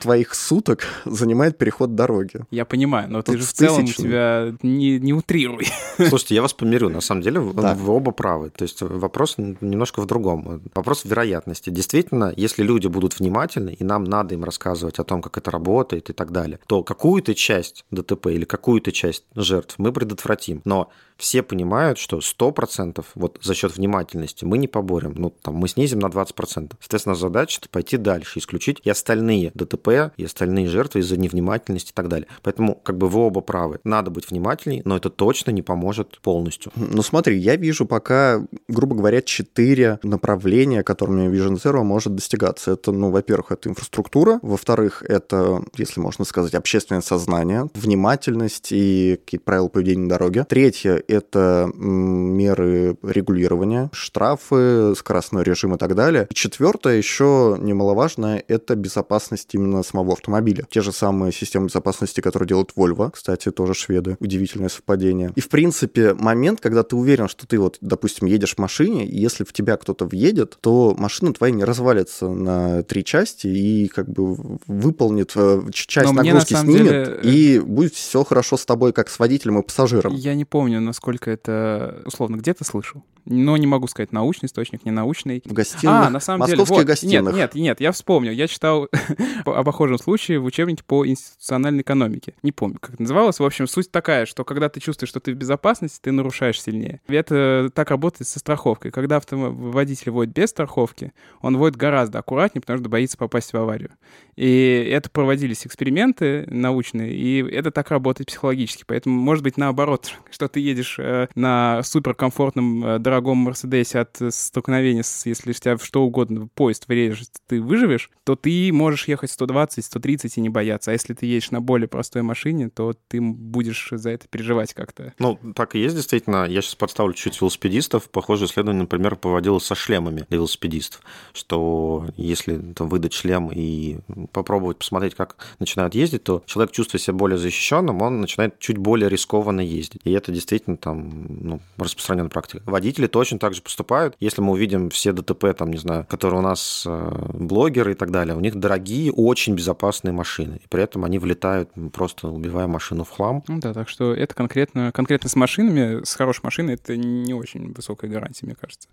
[0.00, 2.40] твоих суток занимает переход дороги?
[2.50, 5.66] Я понимаю, но ты же в целом у тебя не, утрируй.
[6.08, 6.88] Слушайте, я вас помирю.
[6.88, 8.50] На самом деле, вы оба правы.
[8.50, 10.62] То есть вопрос немножко в другом.
[10.74, 11.70] Вопрос вероятности.
[11.70, 16.10] Действительно, если люди будут внимательны, и нам надо им рассказывать о том, как это работает
[16.10, 20.60] и так далее, то какую-то часть ДТП или какую-то часть жертв мы предотвратим.
[20.64, 25.14] Но все понимают, что 100% вот за счет внимательности мы не поборем.
[25.16, 26.72] Ну, там, мы снизим на 20%.
[26.80, 32.08] Соответственно, задача— пойти дальше, исключить и остальные ДТП, и остальные жертвы из-за невнимательности и так
[32.08, 32.28] далее.
[32.42, 33.80] Поэтому, как бы, вы оба правы.
[33.84, 36.72] Надо быть внимательней, но это точно не поможет полностью.
[36.74, 42.72] Ну смотри, я вижу пока, грубо говоря, четыре направления, которыми Vision Zero может достигаться.
[42.72, 49.44] Это, ну, во-первых, это инфраструктура, во-вторых, это, если можно сказать, общественное сознание, внимательность и какие-то
[49.44, 50.44] правила поведения на дороге.
[50.48, 56.26] Третье— это меры регулирования, штрафы, скоростной режим и так далее.
[56.30, 60.66] И четвертое, еще немаловажное, это безопасность именно самого автомобиля.
[60.70, 64.16] Те же самые системы безопасности, которые делают Volvo, кстати, тоже шведы.
[64.20, 65.32] Удивительное совпадение.
[65.36, 69.18] И, в принципе, момент, когда ты уверен, что ты вот, допустим, едешь в машине, и
[69.18, 74.08] если в тебя кто-то въедет, то машина твоя не развалится на три части и как
[74.08, 78.56] бы выполнит э, часть Но на нагрузки самом снимет, деле, э, и будет все хорошо
[78.56, 80.14] с тобой, как с водителем и пассажиром.
[80.14, 83.02] Я не помню, насколько это условно где-то слышал.
[83.26, 85.42] Но не могу сказать, научный источник, не научный.
[85.44, 87.34] В гостиных, А, на самом московских деле, вот, гостиных.
[87.34, 88.32] Нет, нет, нет, я вспомнил.
[88.32, 88.88] Я читал
[89.44, 92.34] о похожем случае в учебнике по институциональной экономике.
[92.42, 93.38] Не помню, как это называлось.
[93.38, 97.00] В общем, суть такая, что когда ты чувствуешь, что ты в безопасности, ты нарушаешь сильнее.
[97.08, 98.90] Это так работает со страховкой.
[98.90, 103.90] Когда автоводитель водит без страховки, он водит гораздо аккуратнее, потому что боится попасть в аварию.
[104.36, 108.84] И это проводились эксперименты научные, и это так работает психологически.
[108.86, 114.30] Поэтому, может быть, наоборот, что ты едешь э, на суперкомфортном э, дорогом Мерседесе от э,
[114.30, 119.84] столкновения, с, если тебя что угодно поезд врежет, ты выживешь, то ты можешь ехать 120,
[119.84, 120.90] 130 и не бояться.
[120.90, 125.12] А если ты едешь на более простой машине, то ты будешь за это переживать как-то.
[125.18, 126.46] Ну, так и есть, действительно.
[126.46, 128.10] Я сейчас подставлю чуть велосипедистов.
[128.10, 133.98] Похожее исследование, например, проводилось со шлемами для велосипедистов, что если там, выдать шлем и
[134.32, 139.08] попробовать посмотреть, как начинают ездить, то человек, чувствуя себя более защищенным, он начинает чуть более
[139.08, 140.00] рискованно ездить.
[140.04, 142.62] И это действительно там ну, распространенная практика.
[142.66, 144.16] Водители точно так же поступают.
[144.20, 148.10] Если мы увидим все ДТП, там, не знаю, которые у нас э, блогеры и так
[148.10, 150.60] далее, у них дорогие, очень безопасные машины.
[150.64, 153.42] И при этом они влетают, просто убивая машину в хлам.
[153.48, 157.72] Ну да, так что это конкретно, конкретно с машинами, с хорошей машиной, это не очень
[157.72, 158.88] высокая гарантия, мне кажется.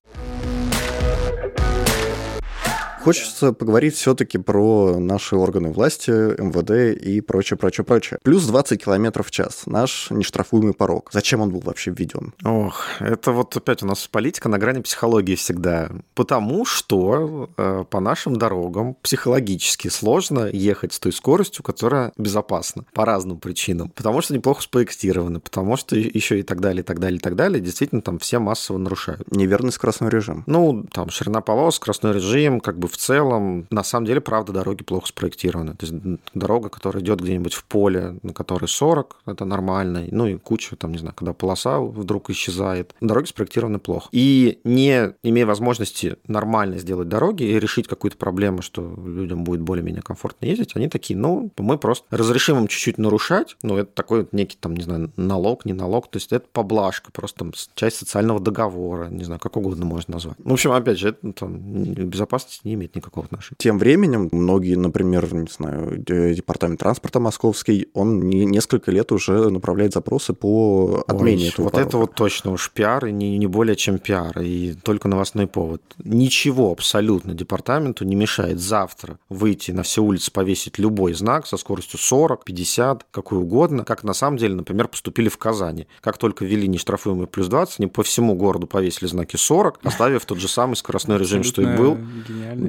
[3.04, 8.20] Хочется поговорить все-таки про наши органы власти, МВД и прочее, прочее, прочее.
[8.22, 9.64] Плюс 20 километров в час.
[9.66, 11.10] Наш нештрафуемый порог.
[11.12, 12.34] Зачем он был вообще введен?
[12.46, 15.90] Ох, это вот опять у нас политика на грани психологии всегда.
[16.14, 22.86] Потому что э, по нашим дорогам психологически сложно ехать с той скоростью, которая безопасна.
[22.94, 23.90] По разным причинам.
[23.90, 27.36] Потому что неплохо спроектированы, потому что еще и так далее, и так далее, и так
[27.36, 27.62] далее.
[27.62, 29.32] Действительно, там все массово нарушают.
[29.32, 30.44] Неверный скоростной режим.
[30.46, 34.84] Ну, там ширина полос, скоростной режим, как бы в целом, на самом деле, правда, дороги
[34.84, 35.76] плохо спроектированы.
[35.76, 40.38] То есть дорога, которая идет где-нибудь в поле, на которой 40, это нормально, ну и
[40.38, 42.96] куча, там, не знаю, когда полоса вдруг исчезает.
[43.02, 44.10] Дороги спроектированы плохо.
[44.12, 50.02] И не имея возможности нормально сделать дороги и решить какую-то проблему, что людям будет более-менее
[50.02, 54.34] комфортно ездить, они такие, ну, мы просто разрешим им чуть-чуть нарушать, ну, это такой вот
[54.34, 58.40] некий, там, не знаю, налог, не налог, то есть это поблажка, просто там, часть социального
[58.40, 60.38] договора, не знаю, как угодно можно назвать.
[60.40, 63.56] В общем, опять же, это там, безопасности не имеет никакого отношения.
[63.58, 69.94] Тем временем многие, например, не знаю, департамент транспорта московский, он не, несколько лет уже направляет
[69.94, 71.88] запросы по отмене Ой, этого Вот порога.
[71.90, 75.82] это вот точно уж пиар, и не, не более чем пиар, и только новостной повод.
[76.04, 82.00] Ничего абсолютно департаменту не мешает завтра выйти на все улицы, повесить любой знак со скоростью
[82.00, 85.88] 40, 50, какой угодно, как на самом деле, например, поступили в Казани.
[86.02, 90.40] Как только ввели нештрафуемый плюс 20, они по всему городу повесили знаки 40, оставив тот
[90.40, 91.98] же самый скоростной режим, что и был.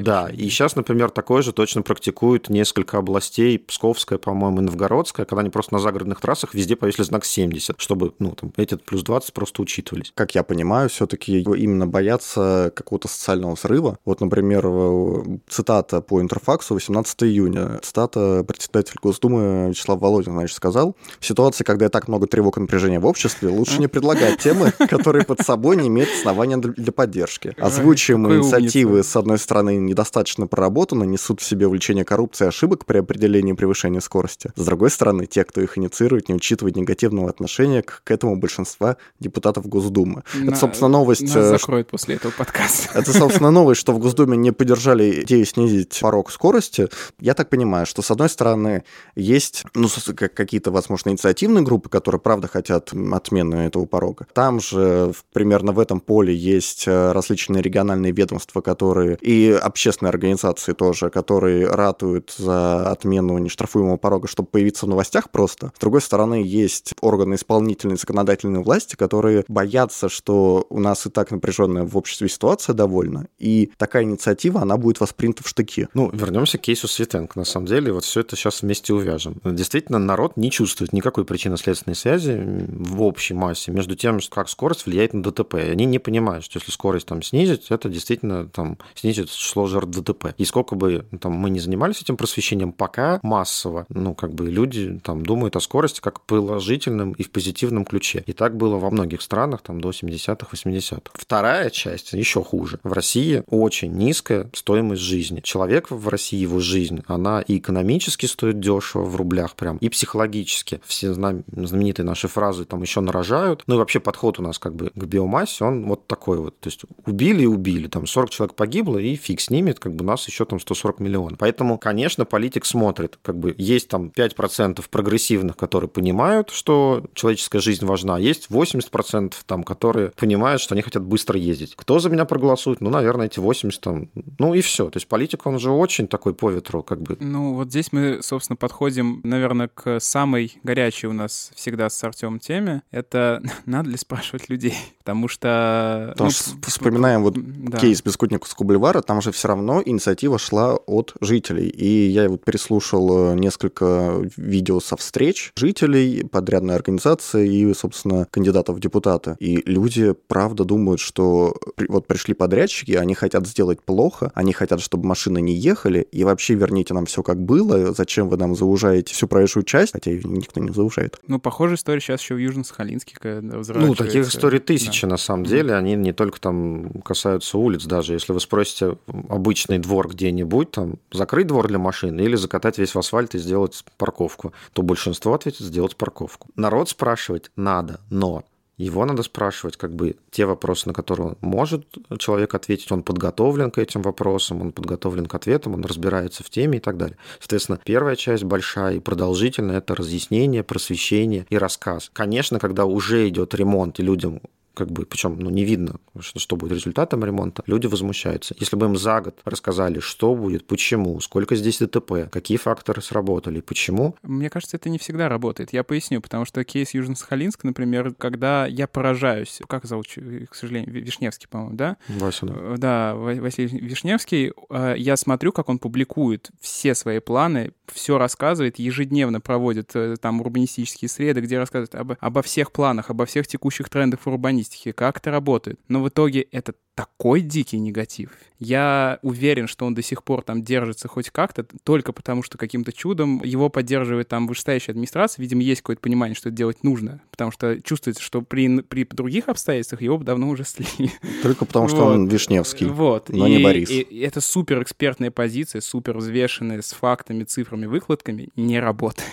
[0.02, 5.40] Да, и сейчас, например, такое же точно практикуют несколько областей, Псковская, по-моему, и Новгородская, когда
[5.40, 9.32] они просто на загородных трассах везде повесили знак 70, чтобы, ну, там, эти плюс 20
[9.32, 10.12] просто учитывались.
[10.14, 13.98] как я понимаю, все-таки именно боятся какого-то социального взрыва.
[14.04, 17.78] Вот, например, э, цитата по интерфаксу 18 июня.
[17.82, 22.98] Цитата председатель Госдумы Вячеслав Володин, значит, сказал, в ситуации, когда так много тревог и напряжения
[22.98, 27.54] в обществе, лучше не предлагать темы, которые под собой не имеют основания для поддержки.
[27.58, 32.98] Озвучиваемые инициативы, с одной стороны, недостаточно проработаны, несут в себе увлечение коррупции и ошибок при
[32.98, 34.50] определении превышения скорости.
[34.56, 38.96] С другой стороны, те, кто их инициирует, не учитывают негативного отношения к, к этому большинства
[39.20, 40.24] депутатов Госдумы.
[40.34, 42.90] На- Это, собственно, новость, Нас э, закроют после этого подкаста.
[42.98, 46.88] это, собственно, новость, что в Госдуме не поддержали идею снизить порог скорости.
[47.20, 48.84] Я так понимаю, что, с одной стороны,
[49.14, 54.26] есть ну, какие-то, возможно, инициативные группы, которые, правда, хотят отмены этого порога.
[54.32, 60.72] Там же примерно в этом поле есть э, различные региональные ведомства, которые и общественные организации
[60.72, 65.72] тоже, которые ратуют за отмену нештрафуемого порога, чтобы появиться в новостях просто.
[65.76, 71.10] С другой стороны, есть органы исполнительной и законодательной власти, которые боятся, что у нас и
[71.10, 75.88] так напряженная в обществе ситуация довольно, и такая инициатива, она будет воспринята в штыки.
[75.94, 77.38] Ну, вернемся к кейсу Светенко.
[77.38, 79.40] На самом деле, вот все это сейчас вместе увяжем.
[79.44, 85.14] Действительно, народ не чувствует никакой причинно-следственной связи в общей массе между тем, как скорость влияет
[85.14, 85.54] на ДТП.
[85.54, 89.90] И они не понимают, что если скорость там снизить, это действительно там снизит число жертв
[89.90, 90.34] ДТП.
[90.38, 94.50] И сколько бы ну, там мы не занимались этим просвещением, пока массово, ну, как бы
[94.50, 98.22] люди там думают о скорости как положительном и в позитивном ключе.
[98.26, 101.12] И так было во многих странах там до 70-х, 80-х.
[101.14, 102.78] Вторая часть еще хуже.
[102.82, 105.40] В России очень низкая стоимость жизни.
[105.40, 110.80] Человек в России, его жизнь, она и экономически стоит дешево в рублях прям, и психологически.
[110.84, 113.62] Все знам- знаменитые наши фразы там еще нарожают.
[113.66, 116.58] Ну и вообще подход у нас как бы к биомассе, он вот такой вот.
[116.60, 117.88] То есть убили и убили.
[117.88, 121.00] Там 40 человек погибло, и фиг с ними, как бы у нас еще там 140
[121.00, 121.38] миллионов.
[121.38, 127.84] Поэтому, конечно, политик смотрит, как бы есть там 5% прогрессивных, которые понимают, что человеческая жизнь
[127.86, 131.74] важна, есть 80% там, которые понимают, что они хотят быстро ездить.
[131.76, 132.80] Кто за меня проголосует?
[132.80, 134.90] Ну, наверное, эти 80 там, ну и все.
[134.90, 137.16] То есть политик, он же очень такой по ветру, как бы.
[137.20, 142.38] Ну, вот здесь мы, собственно, подходим, наверное, к самой горячей у нас всегда с Артемом
[142.38, 142.82] теме.
[142.90, 144.76] Это надо ли спрашивать людей?
[144.98, 146.08] Потому что...
[146.12, 147.78] Потому ну, что вспоминаем вот да.
[147.78, 151.68] кейс Бескутниковского бульвара, там же все равно инициатива шла от жителей.
[151.68, 158.76] И я вот переслушал э, несколько видео со встреч жителей, подрядной организации и, собственно, кандидатов
[158.76, 159.36] в депутаты.
[159.38, 161.54] И люди, правда, думают, что
[161.88, 166.54] вот пришли подрядчики, они хотят сделать плохо, они хотят, чтобы машины не ехали, и вообще
[166.54, 170.60] верните нам все как было, зачем вы нам заужаете всю проезжую часть, хотя ее никто
[170.60, 171.18] не заужает.
[171.26, 175.08] Ну, похожая история сейчас еще в Южно-Сахалинске, когда Ну, таких историй тысячи, Да.
[175.12, 175.74] на самом деле.
[175.74, 178.12] Они не только там касаются улиц даже.
[178.14, 178.96] Если вы спросите
[179.32, 183.82] обычный двор где-нибудь, там, закрыть двор для машин или закатать весь в асфальт и сделать
[183.96, 186.48] парковку, то большинство ответит сделать парковку.
[186.54, 188.44] Народ спрашивать надо, но
[188.76, 191.86] его надо спрашивать, как бы те вопросы, на которые может
[192.18, 196.78] человек ответить, он подготовлен к этим вопросам, он подготовлен к ответам, он разбирается в теме
[196.78, 197.16] и так далее.
[197.38, 202.10] Соответственно, первая часть большая и продолжительная– это разъяснение, просвещение и рассказ.
[202.12, 204.40] Конечно, когда уже идет ремонт, и людям
[204.74, 208.54] как бы, причем ну, не видно, что, что будет результатом ремонта, люди возмущаются.
[208.58, 213.60] Если бы им за год рассказали, что будет, почему, сколько здесь ДТП, какие факторы сработали,
[213.60, 214.16] почему.
[214.22, 215.72] Мне кажется, это не всегда работает.
[215.72, 221.48] Я поясню, потому что кейс Южно-Сахалинск, например, когда я поражаюсь, как зовут, к сожалению, Вишневский,
[221.48, 221.96] по-моему, да?
[222.08, 222.54] Вася, да.
[222.56, 224.52] Э, да, Василий Вишневский.
[224.70, 230.40] Э, я смотрю, как он публикует все свои планы, все рассказывает, ежедневно проводит э, там
[230.40, 234.26] урбанистические среды, где рассказывает об, обо всех планах, обо всех текущих трендах в
[234.62, 235.80] урбанистике, как это работает.
[235.88, 238.30] Но в итоге это такой дикий негатив.
[238.58, 242.92] Я уверен, что он до сих пор там держится хоть как-то, только потому что каким-то
[242.92, 245.42] чудом его поддерживает там вышестоящая администрация.
[245.42, 249.48] Видимо, есть какое-то понимание, что это делать нужно, потому что чувствуется, что при, при других
[249.48, 251.10] обстоятельствах его давно уже слили.
[251.42, 252.14] Только потому, что вот.
[252.14, 253.30] он Вишневский, вот.
[253.30, 253.90] но и, не Борис.
[253.90, 259.28] И, и это супер экспертная позиция, супер взвешенная, с фактами, цифрами, выкладками, не работает.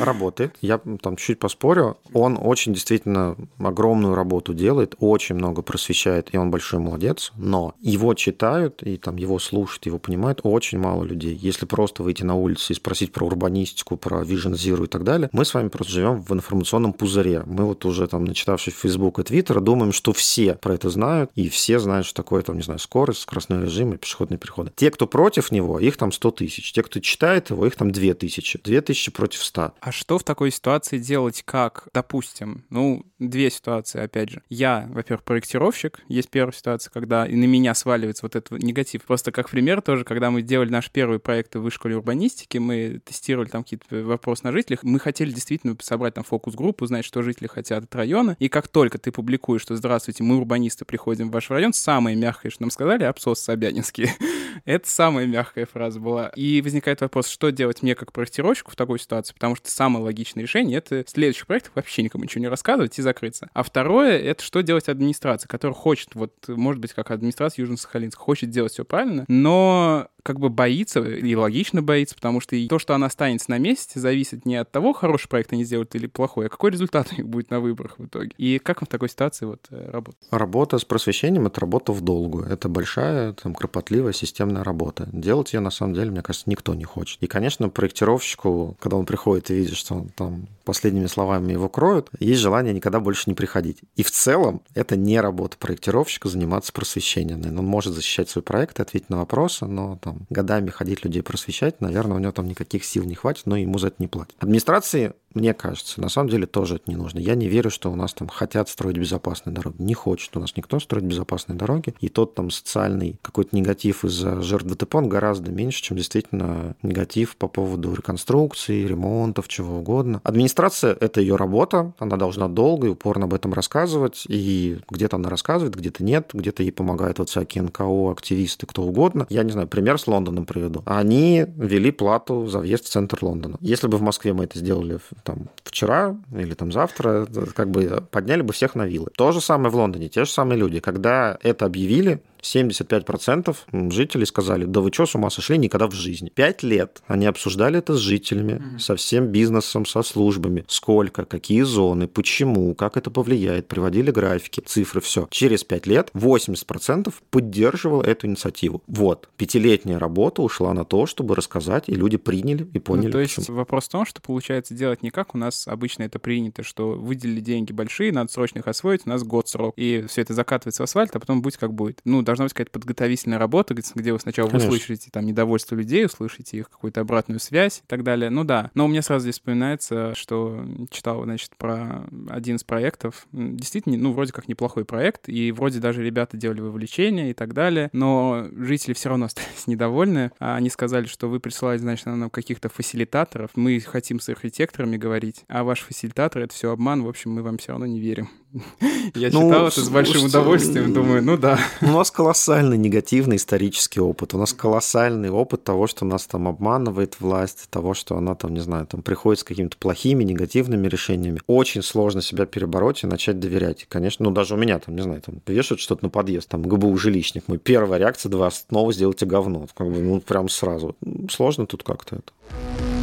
[0.00, 0.56] Работает.
[0.62, 1.98] Я там чуть поспорю.
[2.12, 7.74] Он очень действительно огромную работу делает, очень много просвещает, и он большой молодец молодец, но
[7.80, 11.34] его читают и там его слушают, его понимают очень мало людей.
[11.34, 15.28] Если просто выйти на улицу и спросить про урбанистику, про Vision Zero и так далее,
[15.32, 17.42] мы с вами просто живем в информационном пузыре.
[17.46, 21.48] Мы вот уже там, начитавшись Facebook и Twitter, думаем, что все про это знают, и
[21.48, 24.72] все знают, что такое там, не знаю, скорость, скоростной режим и пешеходные переходы.
[24.76, 26.72] Те, кто против него, их там 100 тысяч.
[26.72, 28.60] Те, кто читает его, их там 2 тысячи.
[28.62, 29.72] 2 тысячи против 100.
[29.80, 34.42] А что в такой ситуации делать, как, допустим, ну, две ситуации, опять же.
[34.48, 39.02] Я, во-первых, проектировщик, есть первая ситуация, когда и на меня сваливается вот этот негатив.
[39.02, 43.48] Просто как пример тоже, когда мы делали наш первый проект в вышколе урбанистики, мы тестировали
[43.48, 47.84] там какие-то вопросы на жителях, мы хотели действительно собрать там фокус-группу, узнать, что жители хотят
[47.84, 51.72] от района, и как только ты публикуешь, что «Здравствуйте, мы урбанисты, приходим в ваш район»,
[51.72, 54.10] самое мягкое, что нам сказали, абсос Собянинский.
[54.64, 56.28] Это самая мягкая фраза была.
[56.36, 60.42] И возникает вопрос, что делать мне как проектировщику в такой ситуации, потому что самое логичное
[60.42, 63.50] решение— это в следующих проектах вообще никому ничего не рассказывать и закрыться.
[63.52, 68.50] А второе— это что делать администрация, которая хочет, вот, может быть, как администрация Южно-Сахалинска, хочет
[68.50, 73.06] делать все правильно, но как бы боится, и логично боится, потому что то, что она
[73.06, 76.70] останется на месте, зависит не от того, хороший проект они сделают или плохой, а какой
[76.70, 78.30] результат у них будет на выборах в итоге.
[78.38, 80.20] И как в такой ситуации вот э, работать?
[80.30, 82.46] Работа с просвещением— это работа в долгую.
[82.46, 85.08] Это большая, там, кропотливая системная работа.
[85.12, 87.22] Делать ее, на самом деле, мне кажется, никто не хочет.
[87.22, 92.08] И, конечно, проектировщику, когда он приходит и видит, что он там последними словами его кроют,
[92.18, 93.82] есть желание никогда больше не приходить.
[93.96, 97.42] И в целом это не работа проектировщика заниматься просвещением.
[97.58, 101.80] Он может защищать свой проект ответить на вопросы, но там там, годами ходить людей просвещать,
[101.80, 104.36] наверное, у него там никаких сил не хватит, но ему за это не платят.
[104.38, 107.18] Администрации мне кажется, на самом деле тоже это не нужно.
[107.18, 109.76] Я не верю, что у нас там хотят строить безопасные дороги.
[109.78, 111.94] Не хочет у нас никто строить безопасные дороги.
[112.00, 117.36] И тот там социальный какой-то негатив из-за жертв ДТП, он гораздо меньше, чем действительно негатив
[117.36, 120.20] по поводу реконструкции, ремонтов, чего угодно.
[120.24, 124.24] Администрация— это ее работа, она должна долго и упорно об этом рассказывать.
[124.28, 129.26] И где-то она рассказывает, где-то нет, где-то ей помогают вот всякие НКО, активисты, кто угодно.
[129.28, 130.82] Я не знаю, пример с Лондоном приведу.
[130.86, 133.56] Они ввели плату за въезд в центр Лондона.
[133.60, 138.42] Если бы в Москве мы это сделали там вчера или там завтра, как бы подняли
[138.42, 139.08] бы всех на вилы.
[139.16, 140.80] То же самое в Лондоне, те же самые люди.
[140.80, 146.30] Когда это объявили, 75% жителей сказали, да вы что, с ума сошли, никогда в жизни.
[146.34, 148.78] Пять лет они обсуждали это с жителями, mm-hmm.
[148.78, 150.64] со всем бизнесом, со службами.
[150.68, 155.26] Сколько, какие зоны, почему, как это повлияет, приводили графики, цифры, все.
[155.30, 158.82] Через пять лет 80% поддерживало эту инициативу.
[158.86, 163.20] Вот, пятилетняя работа ушла на то, чтобы рассказать, и люди приняли и поняли, ну, То
[163.20, 163.56] есть почему.
[163.56, 167.40] вопрос в том, что получается делать не как у нас обычно это принято, что выделили
[167.40, 170.84] деньги большие, надо срочно их освоить, у нас год срок, и все это закатывается в
[170.84, 172.00] асфальт, а потом будет как будет.
[172.04, 174.68] Ну, должна быть какая-то подготовительная работа, где вы сначала Конечно.
[174.68, 178.30] услышите там недовольство людей, услышите их какую-то обратную связь и так далее.
[178.30, 178.70] Ну да.
[178.74, 183.26] Но у меня сразу здесь вспоминается, что читал, значит, про один из проектов.
[183.32, 187.88] Действительно, ну, вроде как неплохой проект, и вроде даже ребята делали вовлечение и так далее,
[187.92, 190.32] но жители все равно остались недовольны.
[190.38, 195.44] А они сказали, что вы присылаете, значит, нам каких-то фасилитаторов, мы хотим с архитекторами говорить,
[195.48, 198.28] а ваш фасилитатор— это все обман, в общем, мы вам все равно не верим.
[199.14, 201.58] Я ну, читал это с большим удовольствием, думаю, ну да.
[201.80, 204.34] У нас колоссальный негативный исторический опыт.
[204.34, 208.60] У нас колоссальный опыт того, что нас там обманывает власть, того, что она там, не
[208.60, 211.40] знаю, там приходит с какими-то плохими, негативными решениями.
[211.46, 213.86] Очень сложно себя перебороть и начать доверять.
[213.88, 216.96] Конечно, ну даже у меня там, не знаю, там вешают что-то на подъезд, там ГБУ
[216.96, 217.48] жилищник.
[217.48, 219.66] Мой первая реакция, два, снова сделайте говно.
[219.74, 220.94] Как бы, ну, прям сразу.
[221.28, 222.93] Сложно тут как-то это.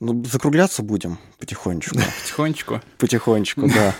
[0.00, 1.96] Ну, закругляться будем потихонечку.
[2.22, 2.80] Потихонечку.
[2.98, 3.94] Потихонечку, да.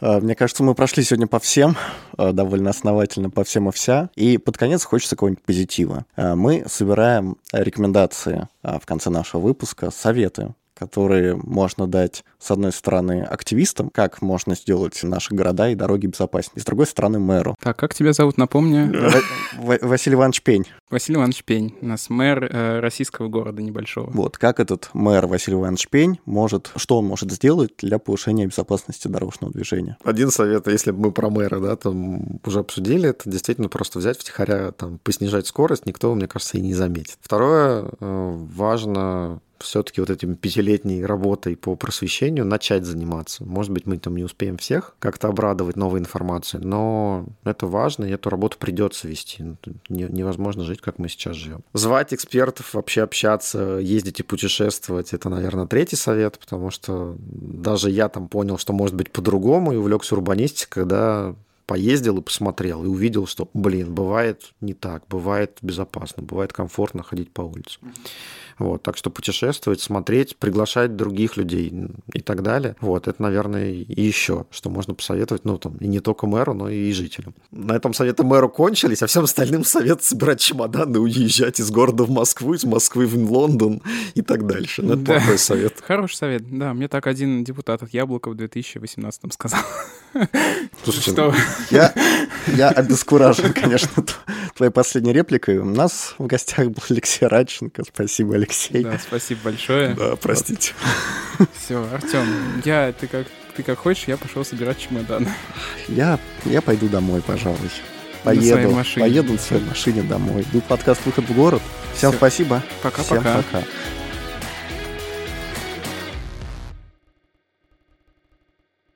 [0.00, 1.76] А, мне кажется, мы прошли сегодня по всем,
[2.16, 4.10] а, довольно основательно по всем и вся.
[4.16, 6.06] И под конец хочется какого-нибудь позитива.
[6.16, 13.22] А, мы собираем рекомендации в конце нашего выпуска, советы которые можно дать, с одной стороны,
[13.22, 17.54] активистам, как можно сделать наши города и дороги безопаснее, с другой стороны, мэру.
[17.60, 18.92] Так, как тебя зовут, напомню?
[19.56, 20.66] Василий Иванович Пень.
[20.90, 24.10] Василий Иванович Пень, у нас мэр э, российского города небольшого.
[24.10, 29.08] Вот, как этот мэр Василий Иванович Пень может, что он может сделать для повышения безопасности
[29.08, 29.96] дорожного движения?
[30.04, 34.18] Один совет, если бы мы про мэра, да, там уже обсудили, это действительно просто взять
[34.18, 37.18] втихаря, там, поснижать скорость, никто, мне кажется, и не заметит.
[37.20, 43.44] Второе, э, важно все-таки вот этим пятилетней работой по просвещению начать заниматься.
[43.44, 48.10] Может быть, мы там не успеем всех как-то обрадовать новой информацией, но это важно, и
[48.10, 49.42] эту работу придется вести.
[49.42, 49.56] Ну,
[49.88, 51.62] невозможно жить, как мы сейчас живем.
[51.72, 58.08] Звать экспертов, вообще общаться, ездить и путешествовать, это, наверное, третий совет, потому что даже я
[58.08, 61.34] там понял, что может быть по-другому, и увлекся урбанистикой, когда
[61.66, 67.32] поездил и посмотрел, и увидел, что, блин, бывает не так, бывает безопасно, бывает комфортно ходить
[67.32, 67.78] по улице.
[68.58, 71.72] Вот, так что путешествовать, смотреть, приглашать других людей
[72.12, 72.76] и так далее.
[72.80, 76.68] Вот, это, наверное, и еще, что можно посоветовать, ну, там, и не только мэру, но
[76.68, 77.34] и жителям.
[77.50, 82.10] На этом советы мэру кончились, а всем остальным совет собирать чемоданы, уезжать из города в
[82.10, 83.82] Москву, из Москвы в Лондон
[84.14, 84.82] и так дальше.
[84.82, 85.14] Ну, это да.
[85.14, 85.74] плохой совет.
[85.80, 86.74] Хороший совет, да.
[86.74, 89.60] Мне так один депутат от Яблока в 2018 сказал.
[90.84, 91.34] Слушайте, что?
[91.70, 91.92] Я,
[92.46, 94.04] я обескуражен, конечно,
[94.54, 95.58] твоей последней репликой.
[95.58, 97.82] У нас в гостях был Алексей Радченко.
[97.84, 98.43] Спасибо, Алексей.
[98.82, 99.94] Да, спасибо большое.
[99.94, 100.74] Да, простите.
[101.56, 102.26] Все, Артем,
[102.64, 103.26] я, ты как,
[103.56, 105.28] ты как хочешь, я пошел собирать чемодан.
[105.88, 107.58] Я, я пойду домой, пожалуй.
[108.22, 110.46] Поеду, на поеду на своей машине домой.
[110.50, 111.60] Будет подкаст «Выход в город».
[111.94, 112.18] Всем Все.
[112.18, 112.62] спасибо.
[112.82, 113.20] Пока-пока.
[113.20, 113.64] Всем пока.